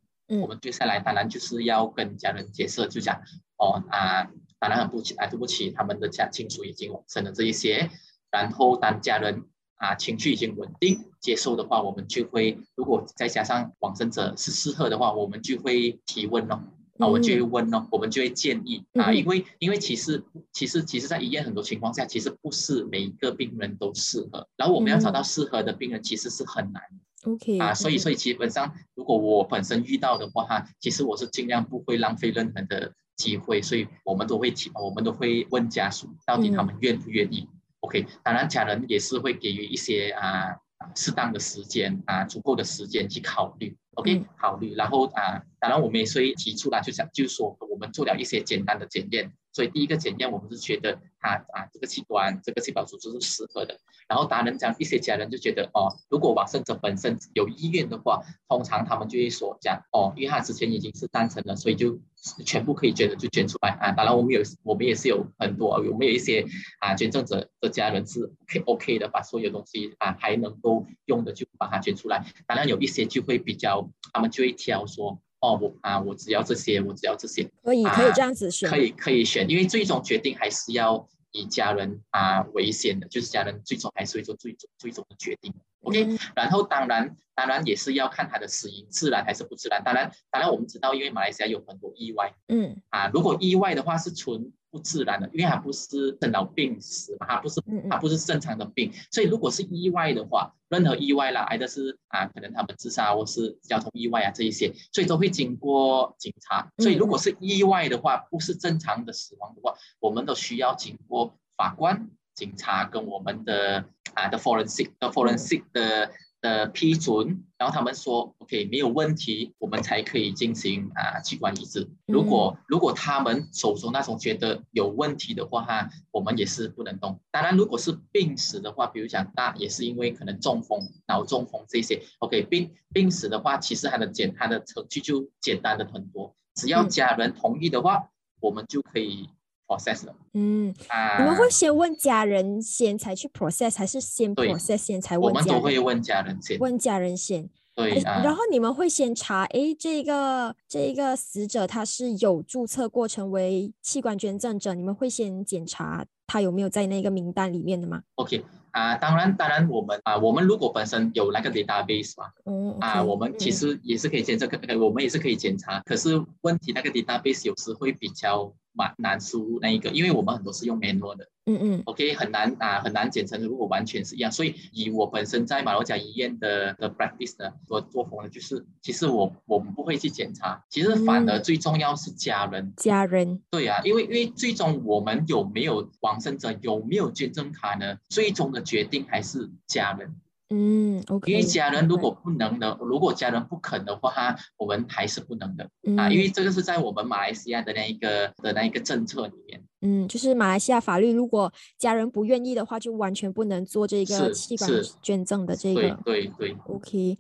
[0.42, 3.22] 我们接下来当然就是要跟家人解释，就讲
[3.58, 7.90] 哦啊，当然很不起啊对不起，他们的家亲属已经往生了这一些，
[8.32, 9.44] 然后当家人
[9.76, 16.62] 啊情绪已经稳定接受的话，我们就会如果再加上往生者是适合的话，我们就会提问咯。
[16.98, 26.82] 啊，我就会问哦，我们就会建议啊，因为因为其实其实其实，在医院很多情况下，其实不是每一个病人都适合，然后我们要找到适合的病人，其实是很难。
[27.24, 37.50] OK 啊，所以所以基本上，如果我本身遇到的话哈，其实我是尽量不会浪费任何的机会，所以我们都会提，我们都会问家属到底他们愿不愿意。
[37.82, 40.56] OK，当然家人也是会给予一些啊
[40.96, 43.76] 适当的时间啊足够的时间去考虑。
[43.96, 49.32] OK，考虑，然后啊，当然我们也会提出来，就想就是说，我们做了一些简单的检验。
[49.56, 53.80] 所以第一个检验，我们是觉得他啊，这个器官、这个细胞组织是适合的。
[54.10, 61.98] 然后达人讲一些家人就觉得哦，如果往生者本身有意愿的话，通常他们就会说讲哦，因为他之前已经是单程了，所以就
[62.46, 63.94] 全部可以捐的就捐出来啊。
[63.94, 66.46] 当然我们有我们也是有很多，我们有一些
[66.82, 72.26] 啊捐赠者的家人是 OK OK 的，把所有东西啊还能够用的就把它捐出来。
[72.46, 75.22] 当然有一些就会比较，他们就会挑说。
[75.46, 85.54] 哦，我啊，我只要这些，我只要这些，可以可以这样子选，可以可以选，因为最终决定还是要以家人啊为先的，就是家人最终还是会做最终最终的决定。
[85.82, 89.84] OK，然后当然当然也是要看他的死因自然还是不自然。
[89.84, 94.52] 当然当然我们知道，因为马来西亚有很多意外，嗯啊，如果意外的话是纯。
[94.76, 106.70] 不自然的，因为它不是生老病死嘛，它不是它不是正常的病，所以如果是意外的话，任何意外啦，挨的是啊，可能他们自杀或是交通意外啊这一些，所以都会经过警察。
[106.80, 116.12] 所以如果是意外的话，不是正常的死亡的话，我们都需要经过法官、警察跟我们的啊的 forensic 的 forensic 的。
[116.46, 121.90] 的批准，然后他们说 OK 没有问题，我们才可以进行啊器官移植。
[122.06, 127.20] 如果如果他们手中那种觉得有问题的话哈，我们也是不能动。
[127.32, 139.30] 当然，如果是病死的话，比如讲大也是因为可能中风、脑中风这些，OK 病病死的话，其实它的简它的程序就简单的很多，只要家人同意的话，我们就可以。
[139.68, 140.74] Process 了，嗯，
[141.18, 145.48] 你们会先问家人先才去 process，还是先 process 先才问家人？
[145.48, 146.60] 我们都会问家人先。
[146.60, 148.00] 问家人先，对。
[148.04, 165.82] 然后你们会先查，哎，这个这个死者他是有注册过成为器官捐赠者，你们会先检查他有没有在那个名单里面的吗？OK，啊，当然，当然，我们啊，我们如果本身有那个 database 嘛，嗯，啊，我们其实也是可以检测，可我们也是可以检查。
[165.86, 168.54] 可是问题那个 database 有时会比较。
[168.76, 187.98] 蛮难输入那一个，因为我们很多是用 manual 的，嗯嗯，OK 很难啊，很难剪成如果完全是一样，所以以我本身在马六甲医院的的 practice 呢，做作风呢，就是其实我我们不会去检查，其实反而最重要是家人，家人，对啊，因为因为最终我们有没有往生者有没有捐赠卡呢？
[188.10, 190.16] 最终的决定还是家人。
[190.50, 191.04] 嗯。
[191.26, 196.10] 因为家人如果不能的，如果家人不肯的话，我们还是不能的啊。
[196.10, 199.64] 因为这个是在我们马来西亚的那一个的那一个政策里面。
[199.86, 204.72] 嗯，就是马来西亚法律，如果家人不愿意的话，就完全不能做这个器官
[205.02, 205.98] 捐赠的这个。
[206.04, 206.56] 对对。
[206.68, 207.18] OK。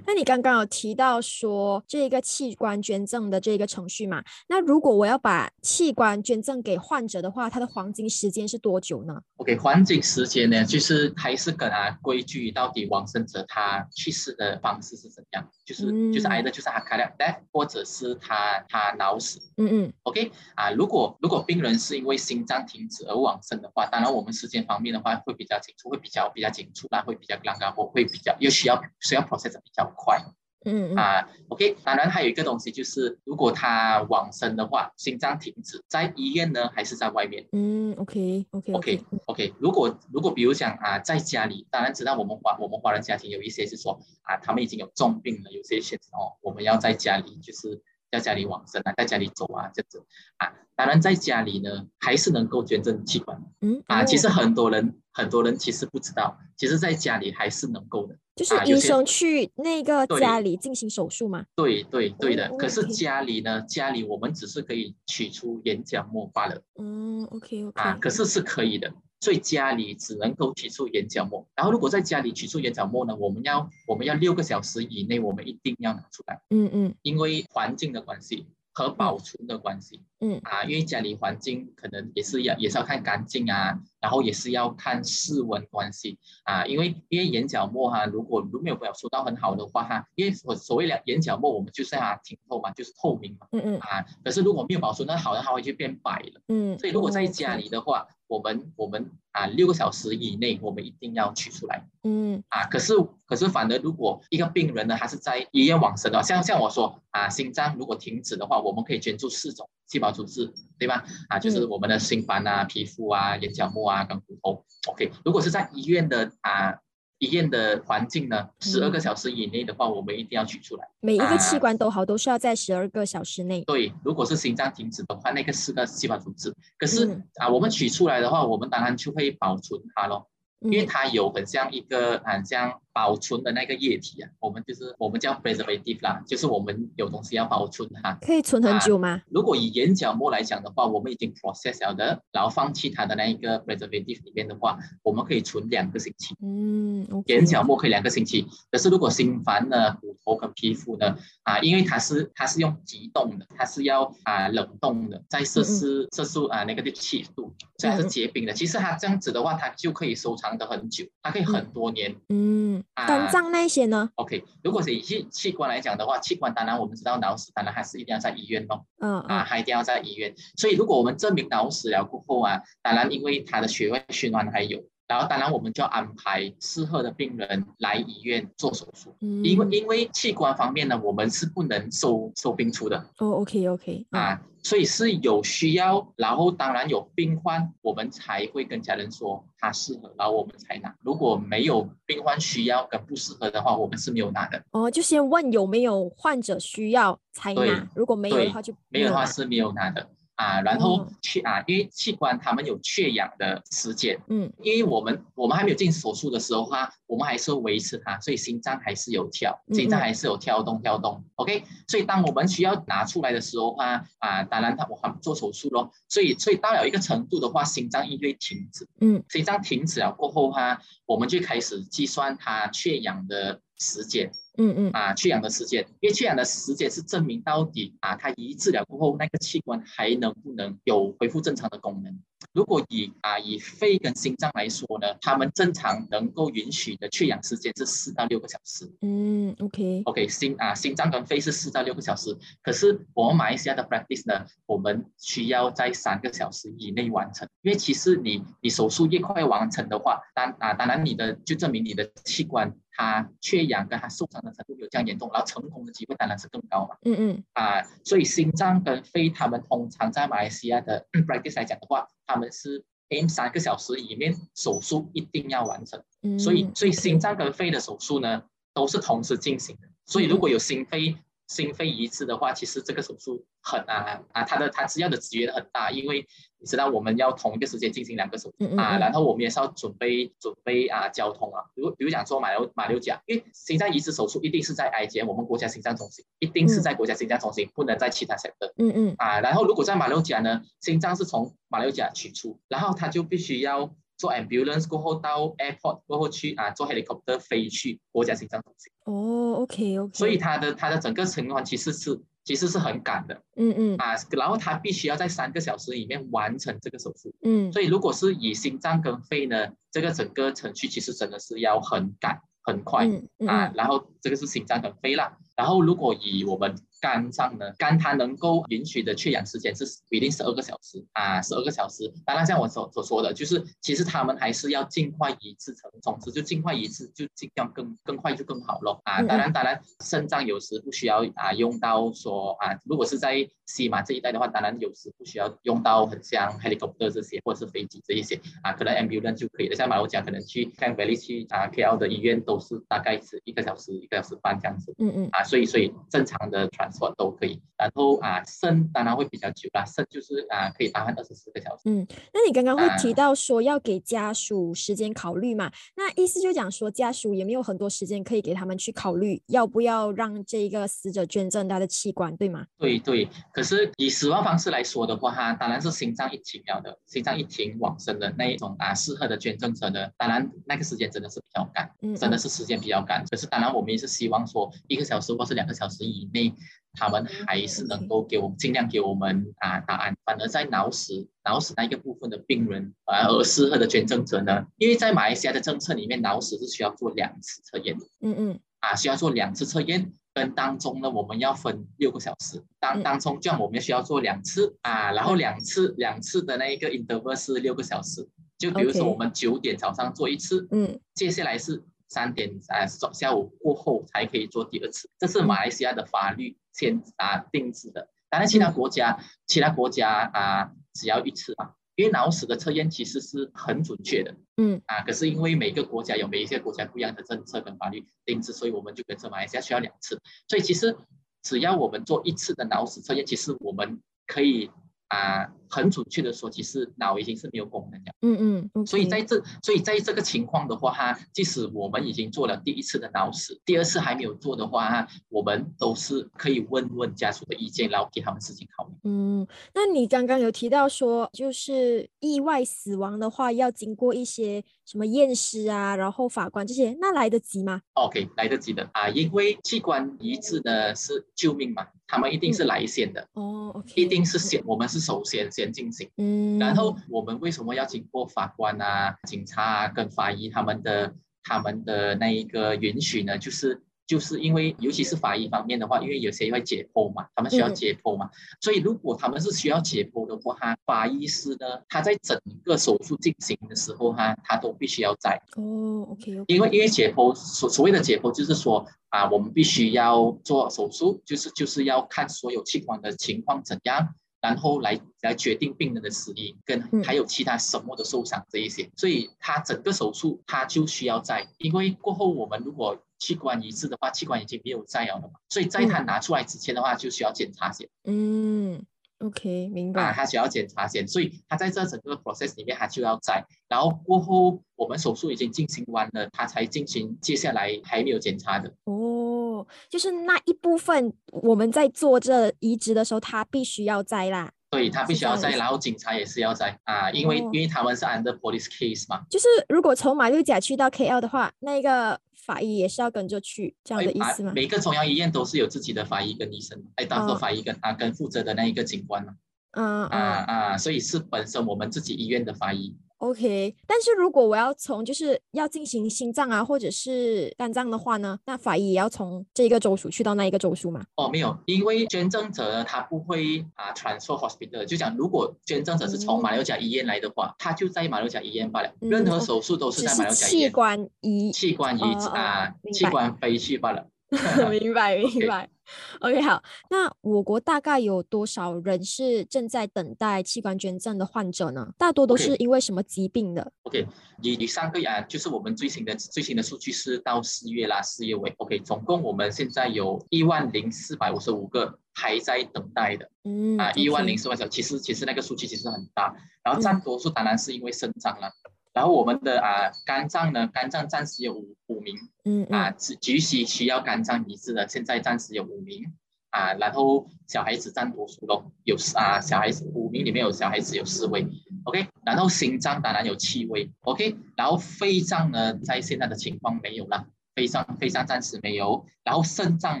[0.06, 4.22] 那你刚刚有提到说这个器官捐赠的这个程序嘛？
[4.48, 15.44] 那如果我要把器官捐赠给患者的话，它的黄金时间是多久呢？OK，黄金时间呢，就是还是跟啊规矩到底往生者他去世的方式是怎样？
[15.64, 19.40] 就是就是挨的就是他开了 death，或者是他他脑死。
[19.56, 19.92] 嗯嗯。
[20.04, 30.22] OK 啊，如果如果病人是因为心脏停止而往生的话，当然我们时间方面的话会比较紧促，会比较比较紧促，那会比较刚刚或会比较又需要需要 process 比较快。
[30.66, 37.46] 嗯啊，OK，当然还有一个东西就是，如果他往生的话，心脏停止，在医院呢还是在外面？
[37.52, 39.54] 嗯，OK，OK，OK，OK。
[39.58, 47.82] 如果如果比如讲啊，在家里，当然知道我们华我们华人家庭有一些是说啊，他们已经有重病了，有些选择哦，我们要在家里就是
[48.14, 50.04] 在家里往生啊，在家里走啊这样子
[50.38, 50.52] 啊。
[50.76, 53.40] 当然在家里呢还是能够捐赠器官。
[53.60, 58.16] 嗯啊，其实很多人很多人其实不知道，其实在家里还是能够的。
[58.34, 61.44] 就是医生去那个家里进行手术吗？
[61.54, 62.50] 对对对的。
[62.56, 63.62] 可是家里呢？
[63.62, 66.60] 家里我们只是可以取出眼角膜罢了。
[66.76, 67.80] 嗯，OK OK。
[67.80, 68.92] 啊，可是是可以的。
[69.24, 71.46] 所以家里只能够取出眼角膜。
[71.56, 73.16] 然后如果在家里取出眼角膜呢？
[73.16, 76.42] 我们要我们要六个小时以内，我们一定要拿出来。
[76.50, 76.94] 嗯嗯。
[77.02, 78.46] 因为环境的关系。
[78.76, 98.06] 和保存的关系，嗯啊，因为家里环境可能也是要也是要看干净啊，然后也是要看室温关系啊，因为因为眼角膜哈，如果如果没有保收到很好的话哈，因为所所谓的眼角膜，我们就是它挺透嘛，就是透明嘛，嗯嗯啊，可是如果没有保存的好的话，它会就变白了，嗯，所以如果在家里的话。
[98.26, 101.86] 我们我们啊，六个小时以内，我们一定要取出来。
[102.04, 102.94] 嗯啊，可是
[103.26, 111.04] 可是，反而如果一个病人呢，他是在医院往生的，像像我说啊，心脏如果停止的话，我们可以捐助四种细胞组织，对吧？
[111.28, 114.64] 啊，就是我们的心房啊、皮肤啊、眼角膜啊跟骨头。
[114.88, 116.74] OK，如果是在医院的啊。
[117.20, 118.48] 医院的环境呢？
[118.60, 120.86] 十二个小时以内的话，我们一定要取出来。
[121.00, 123.62] 每一个器官都好，都是要在十二个小时内。
[123.62, 126.52] 对，如果是心脏停止的话，那个四个细胞组织。
[126.76, 130.28] 可是啊，我们取出来的话，我们当然就会保存它咯，
[130.58, 132.80] 因为它有很像一个很像。
[132.94, 139.20] 保存的那个液体啊，我们就是我们叫 preservative 啦，就是我们有东西要保存它，可以存很久吗？
[139.28, 146.36] 如果以眼角膜来讲的话，我们已经 process 了的，然后放弃它的那一个 preservative 里面的话，我们可以存两个星期。
[146.40, 158.52] 嗯，眼角膜可以两个星期，可是如果心房呢、骨头跟皮肤呢，啊，因为它是它是用急冻的，它是要啊冷冻的，在摄氏摄氏啊那个的七度，这样是结冰的。
[158.52, 162.14] 其实它这样子的话，它就可以收藏的很久，它可以很多年。
[162.28, 162.83] 嗯。
[162.94, 168.86] 肝脏那些呢？OK，如果是以器器官来讲的话，器官当然我们知道脑死，当然还是一定要在医院咯。
[169.00, 170.34] 嗯啊，还一定要在医院。
[170.56, 174.82] 所以如果我们证明脑死了过后啊，当然因为他的血液循环还有。
[175.06, 182.96] 然后，当然，我们就要安排适合的病人来医院做手术，嗯因为因为器官方面呢，我们是不能收收病出的。
[183.18, 190.94] 哦，OK，OK，啊，所以是有需要，然后当然有病患，我们才会跟家人说他适合，然后我们才拿。
[191.02, 194.62] 如果没有病患需要跟不适合的话，我们是没有拿的。
[194.70, 200.08] 哦，就先问有没有患者需要才拿，如果没有的话就没有的话是没有拿的。
[200.36, 224.32] 啊，然后缺啊，因为器官他们有缺氧的时间，嗯，因为我们我们还没有进手术的时候哈，我们还是维持它，所以心脏还是有跳，心脏还是有跳动跳动，OK，所以当我们需要拿出来的时候哈，啊，当然他我还做手术咯，所以所以到了一个程度的话，心脏一会停止，嗯，心脏停止了过后哈，我们就开始计算它缺氧的时间。
[224.56, 232.18] 嗯嗯啊，缺氧的时间，因为缺氧的时间是证明到底啊，它移治疗过后那个器官还能不能有恢复正常的功能。
[232.52, 238.88] 如果以啊以肺跟心脏来说呢，他们正常能够允许的缺氧时间是四到六个小时。
[239.00, 247.48] 嗯，OK OK，心啊心脏跟肺是四到六个小时，可是我们马来西亚的 practice 呢，我们需要在三个小时以内完成。
[247.62, 256.96] 因为其实你你手术越快完成的话，当啊当然你的就证明你的器官它缺氧跟他受伤的程度没有这样严重，然后成功的机会当然是更高嘛。
[257.04, 262.08] 嗯嗯啊，所以心脏跟肺他们通常在马来西亚的 practice 来讲的话。
[262.26, 271.14] 他们是 aim 三个小时以面手术一定要完成，嗯所以所以心脏跟肺的手术呢都是同时进行的，所以如果有心肺
[271.46, 276.26] 心肺移植的话，其实这个手术很难啊，它的它需要的资源很大，因为。
[276.64, 288.72] 你知道我们要同一个时间进行两个手术啊，然后我们也是要准备准备啊交通啊，比如比如讲说马六马六甲，因为心脏移植手术一定是在 I G 我们国家心脏中心，一定是在国家心脏中心，不能在其他 sector。
[288.78, 298.92] 嗯嗯啊，然后如果在马六甲呢，心脏是从马六甲取出，然后他就必须要做 ambulance 过后到 airport 过后去啊，坐 helicopter 飞去国家心脏中心。
[299.04, 300.16] 哦，OK OK。
[300.16, 302.20] 所以他的他的整个情况其实是。
[302.46, 313.06] 其实是很赶的，嗯嗯啊，然后他必须要在三个小时里面完成这个手术，嗯，所以如果是以心脏跟肺呢，这个整个程序其实真的是要很赶很快
[313.38, 322.10] 嗯啊，然后这个是心脏跟肺啦，然后如果以我们肝脏呢，肝它能够允许的缺氧时间是一定十二个小时啊，十二个小时。
[322.24, 329.20] 当然像我所所说的，就是其实他们还是要尽快移植成，总之就尽快移植，就尽量更更快就更好咯啊。
[329.22, 339.76] 当然当然，肾脏有时不需要啊用到说啊，如果是在西马这一带的话，当然有时不需要用到很像 helicopter 这些或者是飞机这一些啊，可能 ambulance 就可以了。
[339.76, 344.94] 像马六甲可能去看 Valley 去啊 KL 的医院都是大概是一个小时一个小时半这样子。
[344.98, 347.60] 嗯嗯啊，所以所以正常的 transport 都可以。
[347.76, 351.82] 然后啊，肾当然会比较久啦，肾就是啊可以达二十四个小时。
[351.86, 355.70] 嗯，那你刚刚会提到说要给家属时间考虑嘛？
[355.96, 362.64] 那意思就讲说家属也没有很多时间可以给他们去考虑要不要让这个死者捐赠他的器官，对吗？
[362.78, 373.24] 对对，可是以死亡方式来说的话，哈，当然是心脏一停了的，心脏一停往生的那一种啊，适合的捐赠者呢，当然那个时间真的是比较赶，真的是时间比较赶。
[373.28, 376.54] 可是当然我们也是希望说一个小时或是两个小时以内。
[376.94, 384.66] 他们还是能够给我们尽量给我们啊答案，反而在脑死脑死那一个部分的病人，而适合的捐赠者呢？
[384.78, 398.28] 因为在马来西亚的政策里面，脑死是需要做两次测验的，嗯嗯，啊需要做两次测验，跟当中呢我们要分六个小时，当当中这样我们需要做两次啊，然后两次两次的那一个 interval 是六个小时，
[398.58, 401.82] 就比如说我们九点早上做一次，嗯，接下来是。
[402.08, 408.08] 三点啊，下午过后才可以做第二次，这是马来西亚的法律先啊定制的。
[408.30, 420.20] 当然，其他国家其他国家啊，只要一次啊，因为脑死的测验其实是很准确的，嗯啊，可是因为每个国家有每一些国家不一样的政策跟法律定制，所以我们就跟着马来西亚需要两次。
[420.48, 420.96] 所以其实
[421.42, 424.70] 只要我们做一次的脑死测验，其实我们可以。
[425.08, 428.12] 啊，很准确的说，其实脑已经是没有功能了。
[428.22, 438.94] 嗯嗯，所以在这，所以在这个情况的话，哈，即使我们已经做了第一次的脑死，第二次还没有做的话，哈，我们都是可以问问家属的意见，然后给他们事情考虑。
[439.02, 451.86] 嗯，那你刚刚有提到说，就是意外死亡的话，要经过一些什么验尸啊，然后法官这些，那来得及吗？OK，来得及的啊，因为器官移植呢是救命嘛。
[452.06, 463.38] 他们一定是来先的哦，一定是先，我们是首先先进行，嗯，然后我们为什么要经过法官啊、警察啊跟法医他们的他们的那一个允许呢？
[463.38, 463.82] 就是。
[464.06, 468.28] 就是因为，尤其是法医方面的话，因为有些会解剖嘛，他们需要解剖嘛，
[468.60, 484.14] 所以如果他们是需要解剖的话，哈，法医师呢，他在整个手术进行的时候，哈，他都必须要在哦，OK，因为因为解剖所所谓的解剖就是说啊，我们必须要做手术，就是就是要看所有器官的情况怎样。
[484.44, 497.88] 然后来来决定病人的死因，跟还有其他什么的受伤这一些，所以他整个手术他就需要在，因为过后我们如果器官移植的话，器官已经没有在了嘛，所以在他拿出来之前的话，就需要检查先。
[498.04, 498.84] 嗯
[499.20, 500.02] ，OK，明白。
[500.02, 508.74] 啊，他需要检查先，所以他在这整个 process 里面，他就要在，然后过后我们手术已经进行完了，他才进行接下来还没有检查的。
[508.84, 509.43] 哦。
[509.90, 514.50] 就是那一部分，我们在做这移植的时候，他必须要在啦。
[514.70, 519.22] 对他必须要在，然后警察也是要在啊，因为因为他们是 under police case 嘛。
[519.30, 524.52] 就是如果从马六甲去到 KL 的话，那个法医也是要跟着去，这样的意思吗？
[524.52, 529.34] 每个中央医院都是有自己的法医跟医生，哎，当做法医跟他跟负责的那一个警官嘛。
[529.76, 532.96] 嗯啊啊，所以是本身我们自己医院的法医。
[533.18, 541.02] OK，但是如果我要从就是要进行心脏啊，或者是肝脏的话呢，那法医也要从这一个州属去到那一个州属吗？
[541.16, 550.60] 哦，没有，因为捐赠者他不会啊 transfer hospital，就讲如果捐赠者是从马六甲医院来的话，他就在马六甲医院罢了，任何手术都是在马六甲医院。
[550.60, 552.02] 器官移器官移
[552.34, 554.06] 啊，器官飞去罢了。
[554.70, 555.68] 明白明白
[556.20, 556.62] OK 好。
[556.90, 561.92] 那我国大概有多少人是正在等待器官捐赠的患者呢？
[561.98, 564.06] 大多都是因为什么疾病的？OK，
[564.42, 568.52] 以以上个啊，就是我们最新的最新的数据是到四月啦，四月尾。
[568.58, 573.30] OK，总共我们现在有一万零四百五十五个还在等待的。
[573.44, 578.50] 嗯啊，一万零四百小，其实其实那个数据其实很大，然后占多数当然是因为生长了。
[578.94, 586.14] 然后我们的啊肝脏呢，肝脏暂时有五五名，嗯啊，只急需需要肝脏移植的，现在暂时有五名，
[586.50, 591.44] 啊，然后小孩子占多数咯，有啊小孩子五名里面有小孩子有四位
[591.82, 597.26] ，OK，然后心脏当然有七位，OK，然后肺脏呢，在现在的情况没有了，
[597.56, 600.00] 肺脏肺脏暂时没有，然后肾脏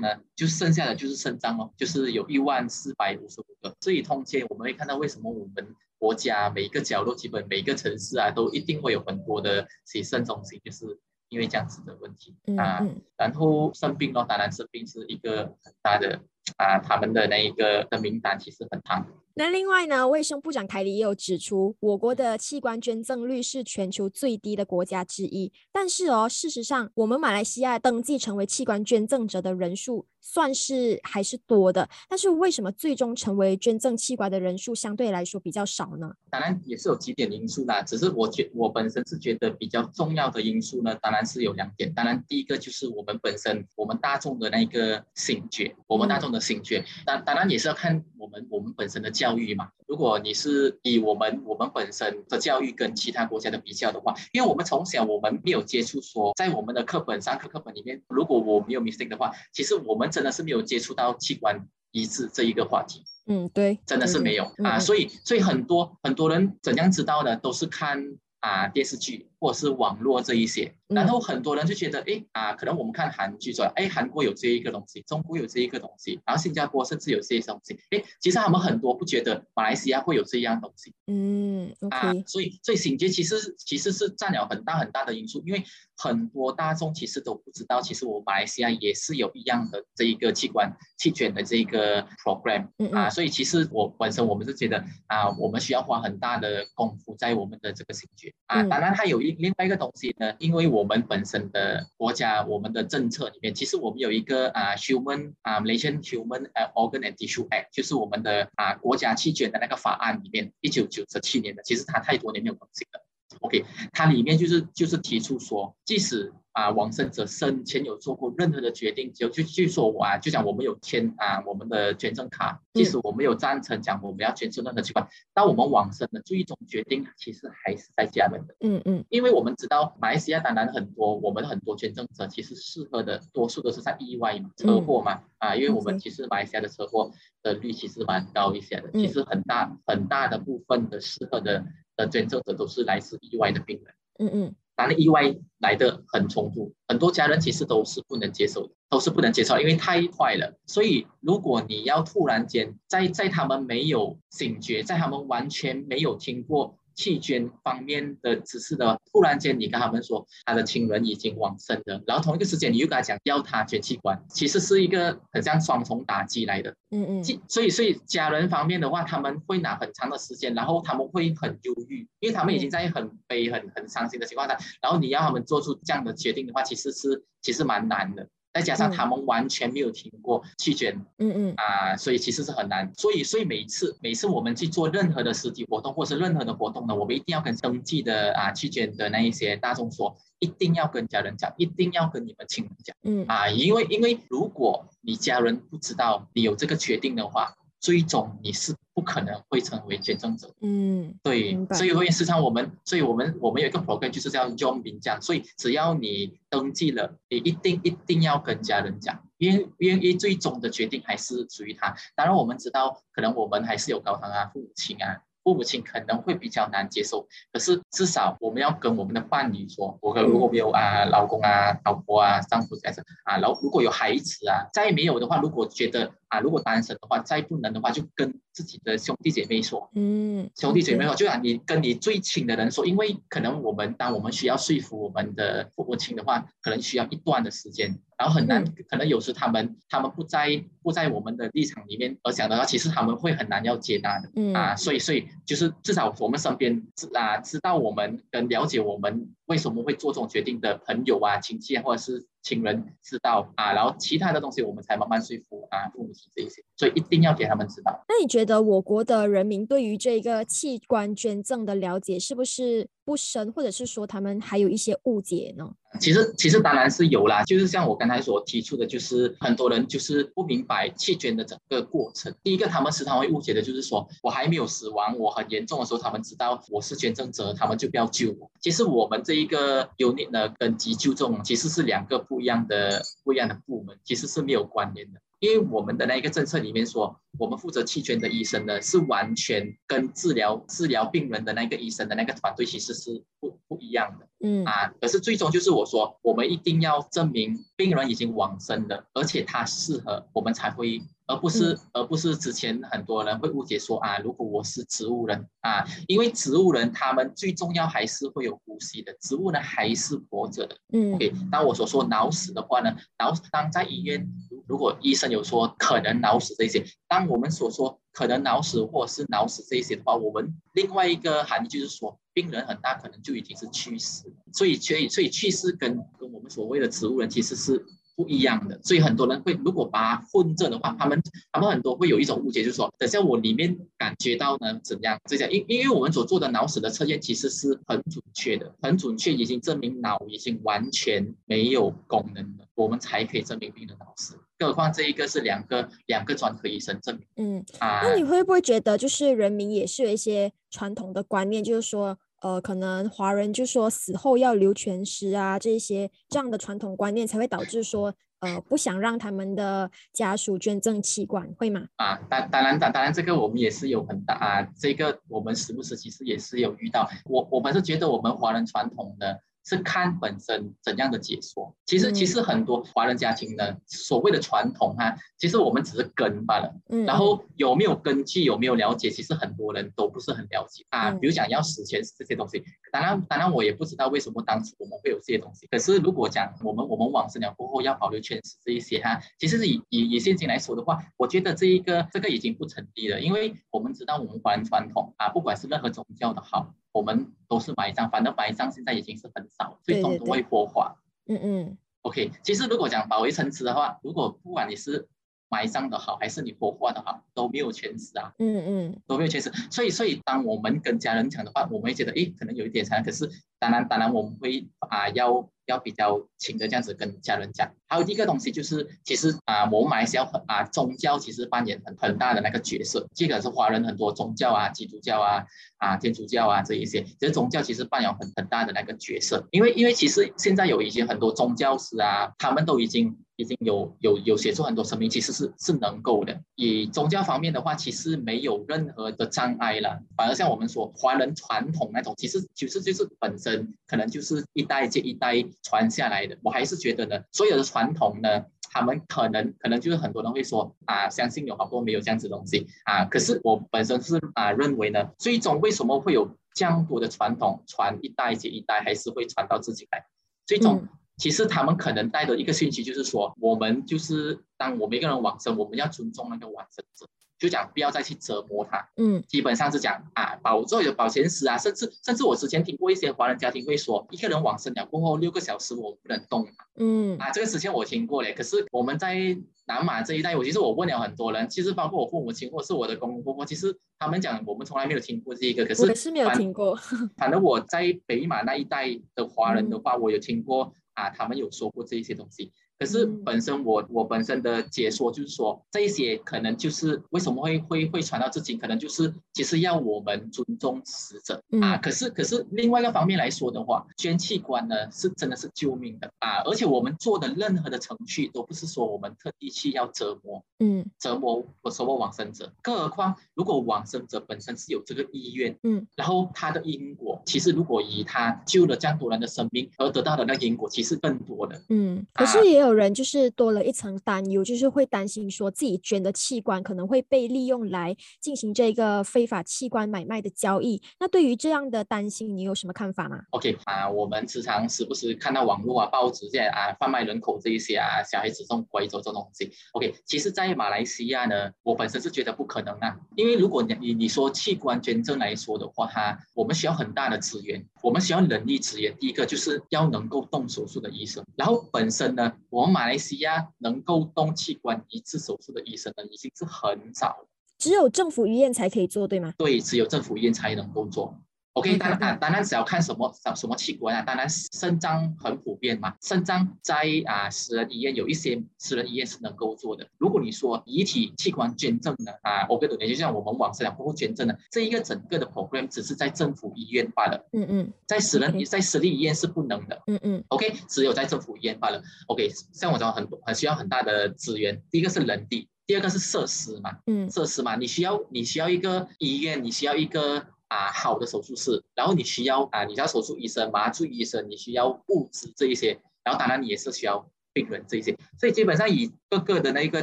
[0.00, 5.74] 呢，就剩下的就是肾脏咯，就是有一万四百五十五个，所以通间我们会看到为什么我们。
[5.98, 10.98] 国家每一个角落，基本每一个城市啊，都一定会有很多的洗肾中心，就是。
[11.30, 12.86] 因为这样子的问题啊。
[13.16, 16.20] 然后生病咯，当然生病是一个很大的
[16.58, 19.04] 啊，他们的那一个的名单其实很长。
[19.34, 25.52] 那另外呢，卫生部长凯里也有指出，我国的器官捐赠率是全球最低的国家之一。
[25.72, 31.86] 但是哦，事实上，我们马来西亚登记成为器官捐赠者的人数算是还是多的。
[32.08, 36.10] 但是为什么最终成为捐赠器官的人数相对来说比较少呢？
[36.30, 41.92] 当然也是有几点因素啦，只是我觉我本身是觉得比较重要的因素呢，当然是有两点。
[41.92, 46.82] 当然第一个就是我们本身我们大众的那个醒觉，我们大众的醒觉。
[47.04, 49.68] 当当然也是要看我们我们本身的教育嘛。
[49.86, 63.02] 如果你是以我们我们本身的教育跟其他国家的比较的话，因为我们从小我们没有接触说，在我们的课本上课课本里面，如果我没有 mistake 的话，其实我们真的是没有接触到器官移植这一个话题。
[63.26, 64.78] 嗯，对，真的是没有啊。
[64.78, 68.16] 所以所以很多很多人怎样知道的，都是看。
[68.44, 85.62] 啊，电视剧或者是网络这一些，然后很多人就觉得，哎啊，可能我们看韩剧说，哎，韩国有这一个东西，中国有这一个东西，然后新加坡甚至有这些东西，哎，其实他们很多不觉得马来西亚会有这样东西，嗯，OK，所以所以醒觉其实其实是占了很大很大的因素，因为
[85.94, 98.32] 很多大众其实都不知道，其实我马来西亚也是有一样的这一个器官弃捐的这个 program，啊，所以其实我本身我们是觉得啊，我们需要花很大的功夫在我们的这个醒觉。
[98.46, 113.04] 啊，当然它有一另外一个东西呢，因为我们本身的国家，我们的政策里面，其实我们有一个啊，Human 啊，Malaysian Human Organ and Tissue Act，就是我们的啊国家弃捐的那个法案里面，一九九七年的，其实它太多年没有更新了。
[113.40, 128.54] OK，它里面就是就是提出说，即使啊，往生者生前有做过任何的决定，就就据说我啊，就讲我们有签啊，我们的捐赠卡，即使我们有赞成讲我们要捐赠任何器官，当我们往生的最终决定其实还是在家人的。
[128.60, 137.10] 嗯嗯，因为我们知道马来西亚当然很多，我们很多捐赠者其实适合的多数都是在意外嘛，车祸嘛，啊，因为我们其实马来西亚的车祸
[137.42, 143.94] 的率其实蛮高一些的，其实很大很大的部分的适合的的捐赠者都是来自意外的病人。
[144.20, 144.54] 嗯嗯。
[144.76, 150.58] 当然，意外来的很冲突，很多家人其实都是不能接受的，都是不能接受，因为太快了。
[150.66, 156.78] 所以，如果你要突然间在在他们没有醒觉，在他们完全没有听过。
[156.94, 166.74] 弃捐方面的知识的，突然间你跟他们说他的亲人已经往生了，然后同一个时间你又跟他讲要他捐器官，其实是一个很像双重打击来的。
[166.90, 167.24] 嗯嗯。
[167.48, 178.28] 所以所以家人方面的话，他们会拿很长的时间，然后他们会很忧郁，因为他们已经在很悲、很很伤心的情况下，然后你要他们做出这样的决定的话，其实是其实蛮难的。
[178.54, 182.88] 再加上他们完全没有听过弃捐，嗯嗯啊，所以其实是很难。
[182.96, 197.56] 所以所以每一次每次我们去做任何的实体活动或是任何的活动呢，我们一定要跟登记的啊弃捐的那一些大众说，一定要跟家人讲，一定要跟你们亲人讲，嗯啊，因为因为如果你家人不知道你有这个决定的话。
[197.84, 211.94] 最终你是不可能会成为捐赠者，嗯，对，所以会时常我们，所以我们我们有一个 program 就是叫 John 名讲，所以只要你登记了，你一定一定要跟家人讲，因为因为最终的决定还是属于他。
[212.16, 215.20] 当然我们知道，可能我们还是有高堂啊、父母亲啊。
[215.44, 237.98] 父母亲可能会比较难接受，可是至少我们要跟我们的伴侣说，我如果没有啊老公啊、老婆啊、丈夫这样子啊，然后如果有孩子啊，再没有的话，如果觉得啊，如果单身的话，再不能的话，就跟自己的兄弟姐妹说，嗯，兄弟姐妹说，就让你跟你最亲的人说，因为可能我们当我们需要说服我们的父母亲的话，可能需要一段的时间。
[238.16, 244.54] 然后很难，可能有时他们他们不在不在我们的立场里面而想的话，其实他们会很难要接纳的，嗯。
[244.54, 252.26] 啊，所以所以就是至少我们身边知啊知道我们跟了解我们为什么会做这种决定的朋友啊亲戚啊或者是。
[252.44, 258.04] 亲人知道啊，然后其他的东西我们才慢慢说服啊父母亲这一些，所以一定要给他们知道。
[258.06, 265.74] 那你觉得我国的人民对于这个器官捐赠的了解是不是不深，或者是说他们还有一些误解呢？
[266.00, 272.34] 其实其实当然是有啦，就是像我刚才所提出的，就是很多人就是不明白弃捐的整个过程。
[272.42, 278.50] 第一个，他们时常会误解的就是说我还没有死亡，我很严重的时候，他们知道我是捐赠者，他们就不要救我。
[278.60, 282.24] 其实我们这一个 unit 呢，跟急救中其实是两个。
[282.24, 285.20] 不一样的不一样的部门其实是没有关联的。
[285.44, 294.26] 因为我们的那一个政策里面说，我们负责弃捐的医生呢，是完全跟治疗治疗病人的那个医生的那个团队其实是不不一样的。
[294.42, 301.02] 嗯啊，可是最终就是我说，我们一定要证明病人已经往生了，而且他适合，我们才会。
[301.26, 310.76] 而不是，而不是之前很多人会误解说啊，如果我是植物人啊，因为植物人他们最重要还是会有呼吸的，植物呢还是活着的。
[310.92, 311.32] 嗯，OK。
[311.50, 314.30] 当我所说脑死的话呢，脑当在医院，
[314.66, 327.84] 如果医生有说可能脑死这些，当我们所说可能脑死或者是脑死这些的话，我们另外一个含义就是说，病人很大可能就已经是去世，所以所以所以去世跟跟我们所谓的植物人其实是。
[328.16, 335.18] 不一样的，所以很多人会如果把它混着的话，他们他们很多会有一种误解，就是说，等下我里面感觉到呢怎么样？
[335.28, 344.38] 这样，因因为我们所做的脑死的测验其实是很准确的，很准确，已经证明脑已经完全没有功能了，我们才可以证明病人脑死。
[344.58, 347.26] 更何况这一个是两个两个专科医生证明。
[347.36, 352.18] 嗯，啊，那你会不会觉得就是人民也是有一些传统的观念，就是说？
[352.40, 361.86] 呃，可能华人就说死后要留全尸啊，这些这样的传统观念才会导致说，呃，不想让他们的家属捐赠器官，会吗？
[361.96, 369.40] 啊，当当然当当然这个我们也是有很大啊，这个我们时不时其实也是有遇到，我我们是觉得我们华人传统的。
[369.64, 376.74] 是看本身怎样的解说，其实其实很多华人家庭呢，所谓的传统哈，其实我们只是跟罢了。
[376.90, 381.10] 嗯，然后有没有根据，有没有了解，其实很多人都不是很了解啊。
[381.12, 382.62] 比如讲要死前这些东西，
[382.92, 385.66] 当然当然我也不知道为什么当初我们会有这些东西。
[385.68, 396.74] 可是如果讲我们我们往生了过后要保留全尸这一些哈，其实以以以现今来说的话，我觉得这一个这个已经不成立了，因为我们知道我们华人传统啊，不管是任何宗教的好。
[396.94, 400.94] 我们都是白账，反正白账现在已经是很少，最终都会活化。
[401.26, 401.78] 嗯嗯。
[402.02, 405.08] OK，其实如果讲保卫城池的话，如果不管你是
[405.54, 408.32] 埋葬的好，还是你火化的好，都没有全死啊。
[408.38, 409.02] 嗯嗯。
[409.06, 413.30] 都没有全死，所以所以当我们跟家人讲的话，我们会觉得，诶，可能有一点残，可是
[413.60, 415.48] 当然当然我们会啊要。
[415.66, 423.08] 要比较轻的这样子跟家人讲，还有一个东西就是，其实啊，我们马来西亚很啊，宗教其实扮演很很大的那个角色。
[423.14, 425.46] 这个是华人很多宗教啊，基督教啊，
[425.78, 429.48] 啊天主教啊这一些，其实宗教其实扮演很很大的那个角色。
[429.52, 433.16] 因为因为其实现在有一些很多宗教师啊，他们都已经。
[433.36, 436.40] 已经有有有写出很多声明，其实是是能够的。
[436.54, 440.00] 以宗教方面的话，其实没有任何的障碍了。
[440.16, 446.38] 反而像我们说华人传统那种，其实其实就是本身可能就是一代接一代传下来的。
[446.42, 453.04] 我还是觉得呢，所有的传统呢，他们可能可能就是很多人会说啊，相信有好多没有这样子东西啊。
[453.06, 460.06] 可是我本身是啊认为呢，最终为什么会有这样多的传统传一代接一代，还是会传到自己来？
[460.46, 460.86] 最终。
[461.16, 467.06] 其实他们可能带的一个信息就是说，我们就是当我们一个人往生，我们要尊重那个往生者，
[467.38, 468.88] 就讲不要再去折磨他。
[468.96, 476.46] 嗯，基本上是讲啊，保做有保全死啊，甚至甚至我之前听过一些华人家庭会说，一个人往生了过后六个小时我不能动。
[476.76, 478.34] 嗯，啊，这个之前我听过嘞。
[478.34, 479.36] 可是我们在
[479.66, 485.64] 南马这一带，我其实我问了很多人，其实包括我父母亲或是我的公公婆婆，其实他们讲我们从来没有听过这一个。
[485.64, 486.76] 可是我是没有听过。
[487.16, 490.74] 反正我在北马那一带的华人的话，我有听过。
[490.94, 492.52] 啊，他们有说过这一些东西。
[492.78, 501.76] 可是本身我我本身的解说就是说，这一些可能就是为什么会会会传到至今，可能就是其实要我们尊重死者啊。
[501.78, 506.42] 可是可是另外一个方面来说的话，捐器官呢是真的是救命的啊。
[506.44, 512.52] 而且我们做的任何的程序都不是说我们特地去要折磨，嗯，折磨我所谓往生者。
[512.60, 522.04] 更何况如果往生者本身是有这个意愿，嗯，然后他的因果，其实如果以他救了这样多人的生命而得到的那因果，其实更多的，嗯。
[522.12, 530.80] 可是也有人就是多了一层担忧，就是会担心说自己捐的器官可能会被利用来进行这个非法器官买卖的交易。
[530.98, 539.50] 那对于这样的担心，你有什么看法吗？OK 啊，我们时常时不时看到网络啊、报纸这些啊贩卖人口这一些啊，小孩子送拐走这种东西。
[539.72, 548.94] OK，其实，在马来西亚呢，我本身是觉得不可能啊，因为如果你你你说器官捐赠来说的话，哈，我们需要很大的资源，我们需要人力资源。
[548.98, 557.28] 第一个就是要能够动手术的医生，然后本身呢，我们马来西亚能够动器官移植手术的医生呢，已经是很少了。
[557.58, 559.34] 只有政府医院才可以做，对吗？
[559.36, 561.18] 对，只有政府医院才能够做。
[561.54, 569.86] OK，当然啊，当然只要看什么什什么器官啊，当然肾脏很普遍嘛，肾脏在啊私人医院有一些私人医院是能够做的。
[569.96, 577.24] 如果你说遗体器官捐赠的啊，OK，就像我们网上讲包括捐赠的这一个整个的 program 只是在政府医院罢了。
[577.32, 579.80] 嗯嗯，在私人在私立医院是不能的。
[579.86, 581.80] 嗯嗯，OK，只有在政府医院罢了。
[582.08, 586.78] OK，像我讲很多很需要很大的资源，第一个是人力，第二个是设施嘛。
[586.86, 590.26] 嗯，设施嘛，你需要你需要一个医院，你需要一个。
[590.54, 599.82] 啊，好的手术室，然后你需要啊，你需要手术医生、麻醉医生，你需要物资这一些，然后当然你也是需要病人这一些，所以基本上以各个的那个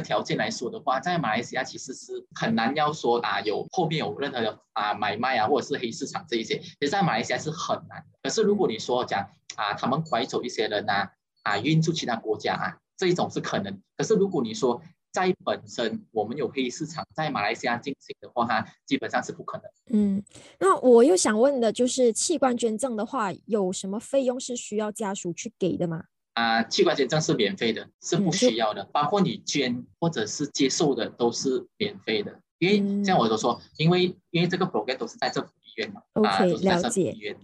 [0.00, 8.02] 条件来说的话，在马来西亚其实是很难要说啊，有后面有任何的啊买卖啊，或者是黑市场这一些，其实在马来西亚是很难。
[8.22, 11.10] 可是如果你说讲啊，他们拐走一些人呐，
[11.42, 13.78] 啊运出其他国家啊，这一种是可能。
[13.98, 14.80] 可是如果你说，
[15.12, 19.66] 在本身我们有黑市场在马来西亚进行的话，它基本上是不可能。
[19.90, 20.22] 嗯，
[20.58, 26.04] 那我又想问的就是，器官捐赠的话，有什么费用是需要家属去给的吗？
[26.32, 32.40] 啊，器官捐赠是免费的，是不需要的，包括你捐或者是接受的都是免费的。
[32.58, 37.36] 因为像我都说，因为因为这个 program 都是在政府医院嘛，OK，了解。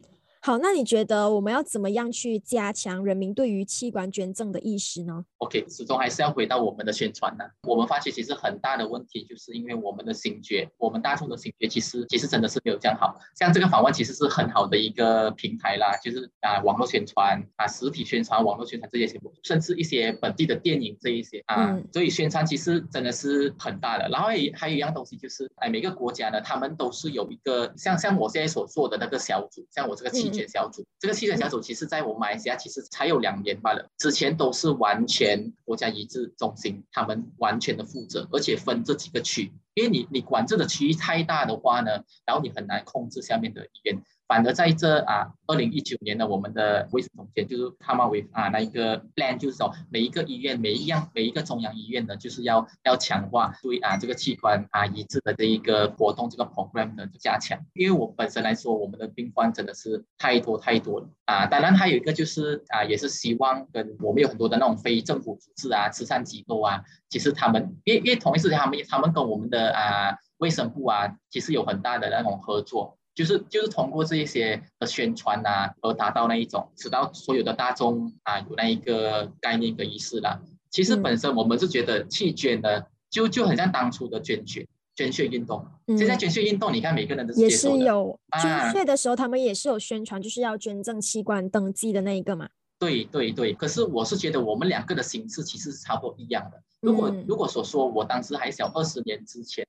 [0.48, 7.44] 好，那你觉得我们要怎么样去加强人民对于器官捐赠的意识呢？OK，始终还是要回到我们的宣传呢。
[7.64, 13.14] 我们发现其实很大的问题，就是因为我们的心觉，我们大众的心觉其实其实真的是没有这样好。
[13.38, 24.08] 像这个访问其实是很好的一个平台啦，就是啊网络宣传啊实体宣传、网络宣传这些全部，甚至一些本地的电影这一些啊，所以宣传其实真的是很大的。
[24.08, 30.37] 然后也还有一样东西就是，哎每个国家呢，他们都是有一个像像我现在所做的那个小组，像我这个气。
[30.46, 44.02] 小组，这个弃权小组其实，在我们马来西亚其实才有两年罢了，之前都是完全国家一致中心，他们完全的负责，而且分这几个区，因为你你管这个区域太大的话呢，然后你很难控制下面的医院。
[44.28, 57.58] 反而在这啊，二零一九年呢，我们的卫生总监就是 come up with 啊那一个 plan，就是说每一个医院每一样每一个中央医院呢，就是要要强化对啊这个器官啊移植的这一个活动这个 program 的加强。
[57.72, 61.46] 因为我本身来说，我们的病患真的是太多太多了啊。
[61.46, 72.97] 当然还有一个就是啊，也是希望跟我们有很多的那种非政府组织啊、慈善机构啊，其实他们因为因为同一时间他们他们跟我们的啊卫生部啊，其实有很大的那种合作。
[73.18, 80.40] 就是就是通过这一些的宣传呐，而达到那一种，使到所有的大众啊有那一个概念跟意识啦。
[80.70, 85.66] 其实本身我们是觉得弃捐的，就就很像当初的捐血捐血运动。
[85.88, 92.48] 现在捐血运动，你看每个人都是也是有捐血的时候，他们也是有宣传，就是要捐赠器官登记的那一个嘛。
[92.78, 96.62] 对对对，可是我是觉得我们两个的形式其实是差不多一样的。
[96.80, 99.66] 如果如果所说我当时还小，二十年之前。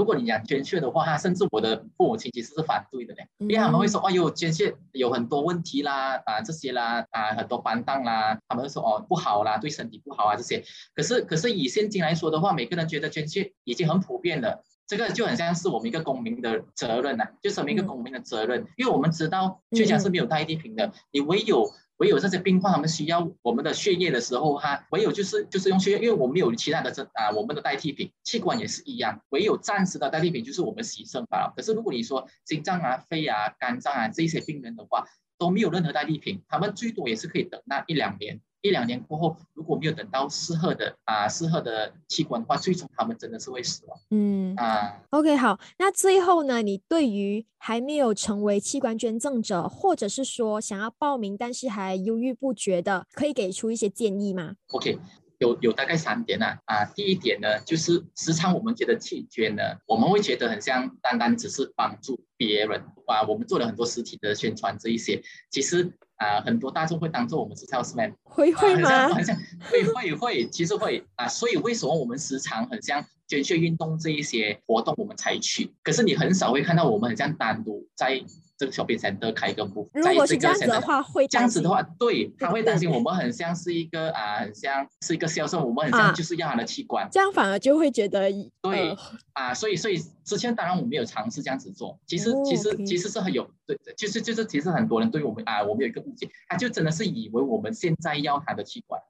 [0.00, 10.64] 如果你讲捐血的话，哈，甚至我的父母亲其实是反对的嘞，因为他们会说，哎呦，捐血有很多问题啦，啊，这些啦，啊，很多班当啦，他们说哦不好啦，对身体不好啊这些。
[10.94, 21.70] 可是，可是以现今来说的话，每个人觉得捐血已经很普遍了，这个就很像是我们一个公民的责任呐，就是我们一个公民的责任，因为我们知道血浆是没有代替品的，你唯有。
[22.00, 31.52] 唯有这些病患他们需要我们的血液的时候，哈，唯有就是就是用血液，因为我们有其他的这啊，我们的代替品，器官也是一样，唯有暂时的代替品就是我们牺牲罢了。
[31.54, 35.04] 可是如果你说心脏啊、肺啊、肝脏啊这些病人的话，
[35.36, 38.40] 都没有任何代替品，他们最多也是可以等那一两年。
[38.62, 43.98] 一两年过后，如果没有等到适合的啊适合的器官的话，最终他们真的是会死亡。
[44.10, 54.98] 嗯啊，OK，好，那最后呢，你对于还没有成为器官捐赠者，或者是说想要报名但是还犹豫不决的，可以给出一些建议吗？OK。
[55.38, 63.22] 有有大概三点呢啊，第一点呢，就是时常我们觉得弃捐呢，我们会觉得很像单单只是帮助别人啊。
[63.26, 65.90] 我们做了很多实体的宣传这一些，其实
[66.20, 69.08] 啊，很多大众会当做我们是 salesman，会会吗？
[69.08, 69.34] 很像
[69.70, 71.26] 会会会，其实会啊。
[71.26, 75.72] 所以为什么我们时常很像捐血运动这一些活动我们才去？
[75.82, 78.22] 可是你很少会看到我们很像单独在。
[78.60, 88.30] 这个小便才得开一个部，如果是这样子的话，会这样子的话，对他会担心我们很像是一个啊，很像是一个销售，我们很像就是要他的器官，这样反而就会觉得
[88.60, 88.94] 对
[89.32, 99.00] 啊，所以所以之前当然我们有尝试这样子做，其实其实其实是很有对，就是就是其实很多人对我们啊，我们有一个误解，他就真的是以为我们现在要他的器官。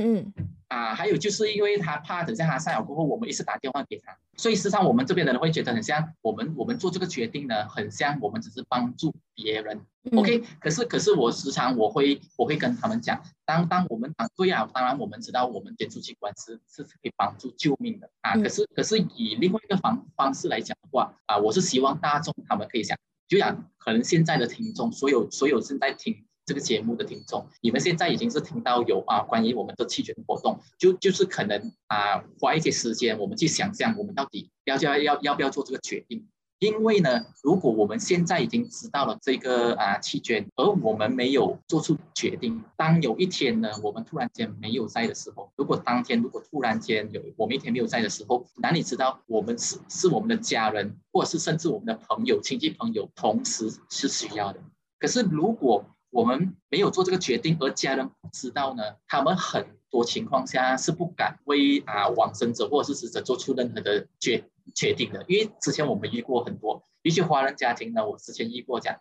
[0.00, 9.80] 嗯嗯啊，还有就是因为他怕等下他上了过后，我们一直打电话给他，所以实际上我们这边的人会觉得很像我们我们做这个决定呢，很像我们只是帮助别人。
[10.12, 22.98] OK，可是可是我时常我会我会跟他们讲，当当我们当对啊，当然我们知道我们捐出器官是是可以帮助救命的啊，可是可是以另外一个方方式来讲的话啊，我是希望大众他们可以想。
[23.26, 36.26] 就讲可能现在的听众，所有所有正在听这个节目的听众，你们现在已经是听到有啊关于我们的弃权活动，就就是可能啊花一些时间，我们去想象我们到底要要要要不要做这个决定。
[36.60, 54.60] 因为呢，如果我们现在已经知道了这个啊弃捐，而我们没有做出决定，当有一天呢，我们突然间没有在的时候，如果当天如果突然间有我们一天没有在的时候，哪里知道我们是是我们的家人，或者是甚至我们的朋友、亲戚朋友同时是需要的。
[54.98, 55.84] 可是如果
[56.14, 64.48] 我们没有做这个决定，而家人不知道呢，他们很多情况下是不敢为啊往生者或者是死者做出任何的决。
[64.74, 68.96] 决定的，因为之前我们遇过很多一些华人家庭呢，我之前遇过讲，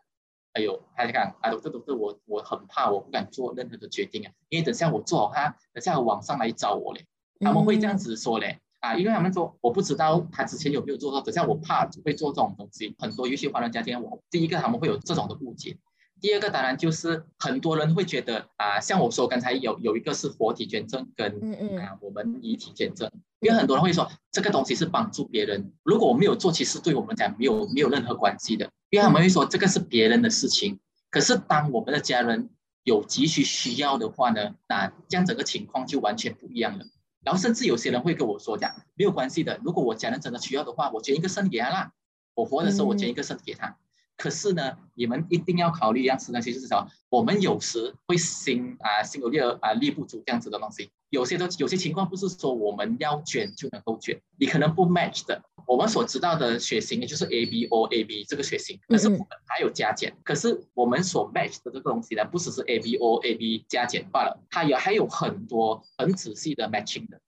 [0.51, 7.05] 哎呦，大家看，啊，这都是我我很怕，我不敢做任何的决定啊，因为等下我做好他，等下网上来找我嘞，
[7.39, 15.77] 他们会这样子说嘞，啊，因为他们说我不知道他之前有没有做到，等下我怕会做这种东西，很多有些华人家庭，我第一个他们会有这种的误解。
[16.23, 21.29] 第二个当然就是很多人会觉得啊，像我说刚才有有一个是活体捐赠跟
[21.77, 23.11] 啊我们遗体捐赠，
[23.41, 30.79] 因为很多人会说这个东西是帮助别人，如果我没有做，其实对我们讲没有没有任何关系的，因为他们会说这个是别人的事情。
[31.11, 32.49] 可是当我们的家人
[32.85, 36.85] 有急需需要的话呢，那这样整个情况就完全不一样了。
[37.25, 41.91] 然后甚至有些人会跟我说讲没有关系的，如果我家人真的需要的话，我捐一个肾给他啦，
[42.33, 43.77] 我活的时候我捐一个肾给他。
[44.15, 46.87] 可是呢，你们一定要考虑一样事情，就是什么？
[47.09, 50.91] 我们有时会心啊心有力而啊力不足这样子的东西。
[51.09, 55.43] 有些都有些情况不是说我们要卷就能够卷，你可能不 match 的。
[55.67, 60.15] 我们所知道的血型也就是 A B O A B 这个血型，可是我们还有加减。
[60.23, 67.21] 可是我们所 match 的这个东西呢，不只是 A B O A B 加减罢了，它也还有很多很仔细的 matching 的。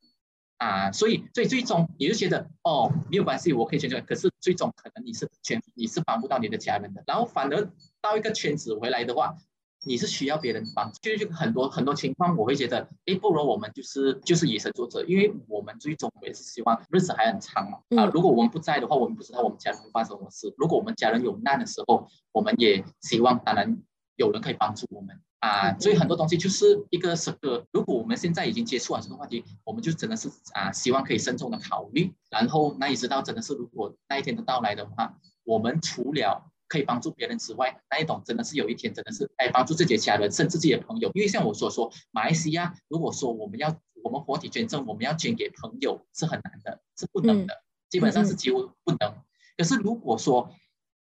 [0.58, 4.02] 啊，所以，所以最终你就觉得哦，没有关系，我可以捐出来。
[4.02, 7.04] 可是最终可能你是全你是帮不到你的家人的。
[7.06, 7.70] 然后反而
[8.02, 9.36] 到一个圈子回来的话，
[9.86, 10.92] 你是需要别人帮。
[11.02, 17.80] 就是很多很多情况，我会觉得，哎，不如我们就是就是以身作则，因为我们最终也是希望日子还很长嘛。
[17.98, 20.54] 啊，如果我们不在的话，我们不知道我们家人会发生什么事。
[20.58, 23.78] 如果我们家人有难的时候，我们也希望当然
[24.16, 25.20] 有人可以帮助我们。
[25.40, 47.54] 啊，所以很多东西就是一个是个，如果我们现在已经接触了这个话题，我们就真的是啊，希望可以慎重的考虑，然后那也知道真的是如果那一天的到来的话，我们除了可以帮助别人之外，那一种真的是有一天真的是哎帮助自己的家人，甚至自己的朋友，因为像我所说，马来西亚如果说我们要我们活体捐赠，我们要捐给朋友是很难的，是不能的，
[47.90, 49.14] 基本上是几乎不能。
[49.58, 50.50] 可是如果说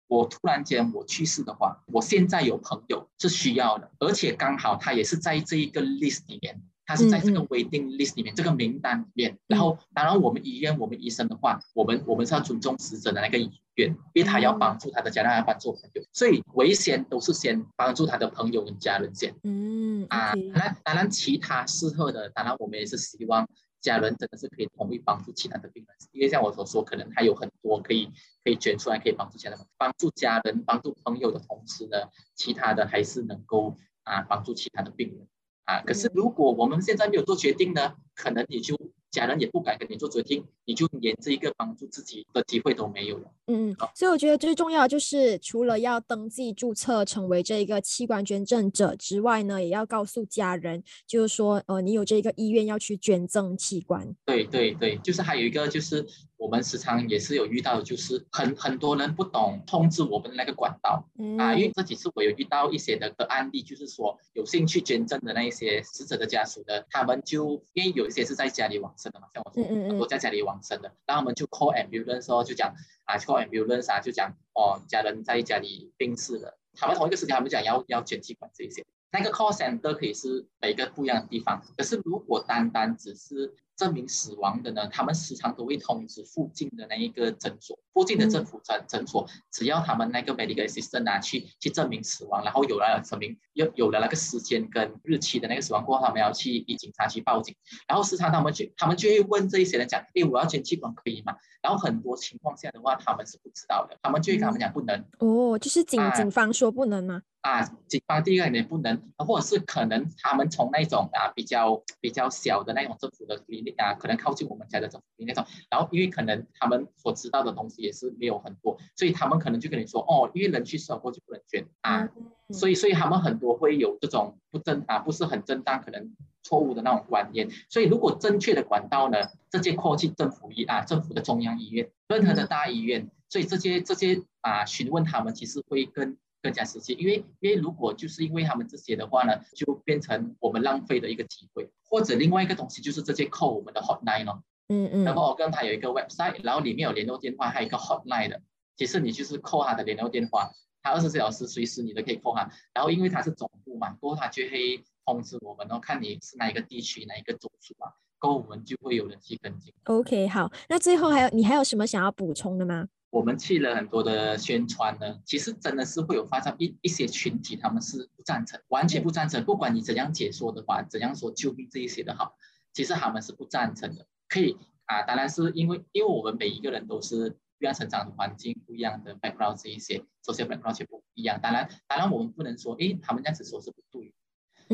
[0.07, 9.37] 我突然间我去世的话，我现在有朋友是需要的，而且刚好他也是在这一个 list 里面，他是在这个 waiting list 里面这个名单里面。
[9.47, 19.33] 然后，当然我们医院我们医生的话，我们我们是要尊重死者的那个意愿，因为他要帮助他的家人，要帮助朋友，所以为先都是先帮助他的朋友跟家人先。
[19.43, 23.47] 嗯啊，那当然其他适合的，当然我们也是希望。
[23.85, 28.11] 家人真的是可以同意帮助其他的病人，因为像我所说，可能还有很多可以
[28.43, 35.27] 可以捐出来，可以帮助其他人，帮助家人、帮助朋友的同时呢，其他的还是能够啊帮助其他的病人
[35.65, 35.81] 啊。
[35.85, 38.75] 可是如果我们现在没有做决定呢，可能你就。
[39.15, 43.31] 家人也不敢跟你做决定，你就连这一个帮助自己的机会都没有了。
[43.47, 54.15] 嗯嗯，所以我觉得最重要的就是，除了要登记注册成为这一个器官捐赠者之外呢，也要告诉家人，就是说，呃，你有这个意愿要去捐赠器官。
[54.25, 56.05] 对对对，就是还有一个就是。
[56.37, 61.07] 我们时常也是有遇到，就是很很多人不懂通知我们的那个管道。
[61.37, 72.73] 啊，因为这几次我有遇到一些的个案例，就是说有兴趣捐赠的那一些死者的家属的，他们就因为有一些是在家里往生的嘛，像我说很多在家里往生的，然后我们就 call ambulance 说就讲
[73.05, 97.55] 啊 call ambulance 啊就讲哦家人在家里病逝了，他们同一个时间他们讲要要捐器官这一些，那个 call center 可以是每个不一样的地方，可是如果单单只是证明死亡的呢，他们时常都会通知附近的那一个诊所，附近的政府诊诊所，只要他们那个 medical assistant 拿去去证明死亡，然后有了证明有有了那个时间跟日期的那个死亡过后，他们要去以警察去报警，
[97.87, 101.35] 然后时常他们就他们就会问这一些人讲，哎，我要捐器官可以吗？
[101.61, 105.03] 然后很多情况下的话，他们是不知道的，他们就会跟他们讲不能。
[105.19, 107.21] 哦，就是警警方说不能吗？
[107.45, 122.09] 啊，警方第一个也不能，或者是可能他们从那种啊比较比较小的那种政府的里啊，可能靠近我们家的政府那种，然后因为可能他们所知道的东西也是没有很多，所以他们可能就跟你说，哦，因为人去世过就不能捐啊，
[122.49, 127.47] 所以所以他们很多会有这种不正啊，不是很正当，可能错误的那种观念。
[127.69, 129.19] 所以如果正确的管道呢，
[129.51, 141.67] 这些 call 去政府医啊，政府的中央医院，任何的大医院，所以这些这些啊询问他们其实会更更加实际，因为因为如果就是因为他们这些的话呢，就变成我们浪费的一个机会。
[141.83, 148.39] 或者另外一个东西就是这些 call 我们的 hotline 咯，嗯嗯，然后我跟他有一个 website，然后里面有联络电话，还有一个 hotline 的。
[148.77, 150.51] 其实你就是扣他的联络电话，
[150.83, 152.47] 他二十四小时随时你都可以扣他。
[152.75, 157.87] 然后因为他是总部嘛，过后他就会通知我们，然后看你是哪一个地区、哪一个州属嘛，
[158.19, 159.73] 过后我们就会有人去跟进。
[159.85, 162.87] OK，好，那最后还有你还有什么想要补充的吗？
[163.15, 169.41] 我们去了很多的宣传呢，其实真的是会有发生一一些群体，他们是不赞成，完全不赞成。
[169.45, 172.35] 不管你怎样解说的话，怎样说救命这一些的好，
[172.73, 174.05] 其实他们是不赞成的。
[174.27, 177.37] 可以啊，当然是因为因为我们每一个人都是。
[177.57, 181.39] 不一样成长的环境，不一样的 background 这一些，social background 全不一样。
[181.41, 184.13] 当然，当然我们不能说，诶，他们这样子说是不对，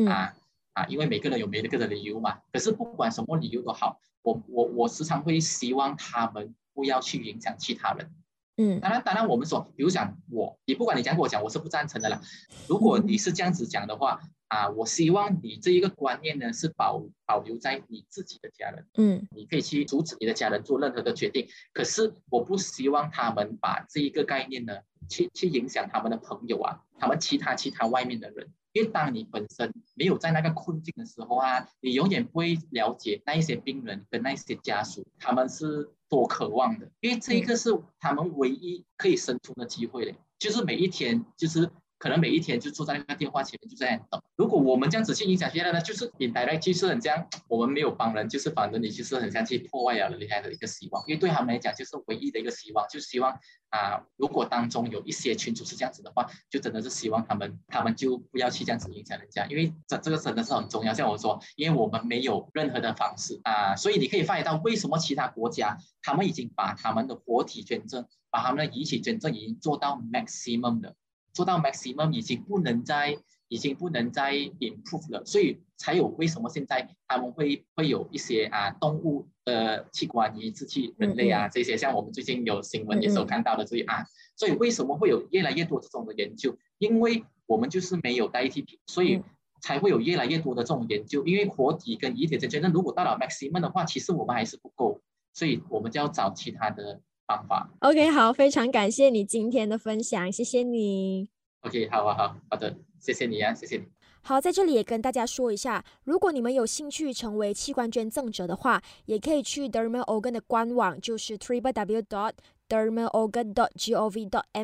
[0.08, 0.34] 啊
[0.72, 2.40] 啊，因为每个人有每个人的理由嘛。
[2.52, 8.10] 可是不管什么理由都好，我我我时常会希望他们不要去影响其他人。
[8.56, 12.20] 嗯，当然，当然我们说，比如讲我，你不管你讲跟我讲，我是不赞成的啦。
[12.68, 14.20] 如果你是这样子讲的话。
[14.52, 24.74] 啊，我希望你这一个观念呢是保保留在你自己的家人，嗯，你可以去阻止你的家人做任何的决定，可是我不希望他们把这一个概念呢
[25.08, 41.70] 去去影响他们的朋友啊，他们其他其他外面的人，因为当你本身没有在那个困境的时候啊，你永远不会了解那一些病人跟那一些家属他们是多渴望的，因为这一个是他们唯一可以生存的机会嘞，就是每一天就是。
[42.02, 44.20] 可能每一天就坐在那个电话前面就这样等。
[44.34, 51.00] 如果我们这样子去影响别人呢，就是引带来就是很像我们没有帮人，就是反正你就是很像去破坏了人家的一个希望。
[51.06, 53.30] 因为对他们来讲，就是唯一的一个希望，就希望
[53.68, 60.92] 啊，如果当中有一些群主是这样子的话，就真的是希望他们他们就不要去这样子影响人家，因为这这个真的是很重要。
[60.92, 70.96] 像我说，因为我们没有任何的方式啊，所以你可以发现到为什么其他国家他们已经把他们的活体捐赠，把他们的遗体捐赠已经做到 maximum 的。
[71.32, 73.16] 做到 maximum 已经不能再，
[73.48, 84.04] 已经不能再 improve 了，所以才有为什么现在他们会会有一些啊动物的器官移植去人类啊这些，像我们最近有新闻也是有看到的这些啊，
[84.36, 86.56] 所以为什么会有越来越多这种的研究？
[86.78, 89.22] 因为我们就是没有代替品，所以
[89.60, 91.24] 才会有越来越多的这种研究。
[91.26, 95.00] 因为活体跟遗体之间，那如果到了 maximum 的话，其实我们还是不够，
[95.32, 97.00] 所以我们就要找其他的。
[97.36, 97.68] 方法。
[97.80, 101.28] OK，好，非常感谢你今天的分享，谢谢你。
[101.60, 103.84] OK，好啊，好好的，谢谢你啊，谢谢你。
[104.24, 112.32] 好，在这里也跟大家说一下，如果你们有兴趣成为器官捐赠者的话，也可以去 Dermal Organ 的官网，就是 dot gov dot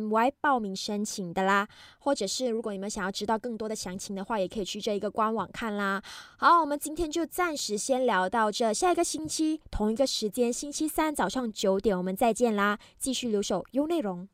[0.00, 1.68] my 报名申请的啦。
[1.98, 6.02] 或者是如果你们想要知道更多的详情的话，也可以去这一个官网看啦。
[6.38, 14.28] 好，我们今天就暂时先聊到这，下一个星期同一个时间，星期三早上九点，我们再见啦，继续留守优内容。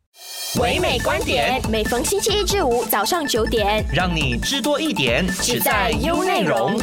[0.60, 6.78] 唯美观点，每逢星期一至五早上九点，让你知多一点，只在优内容。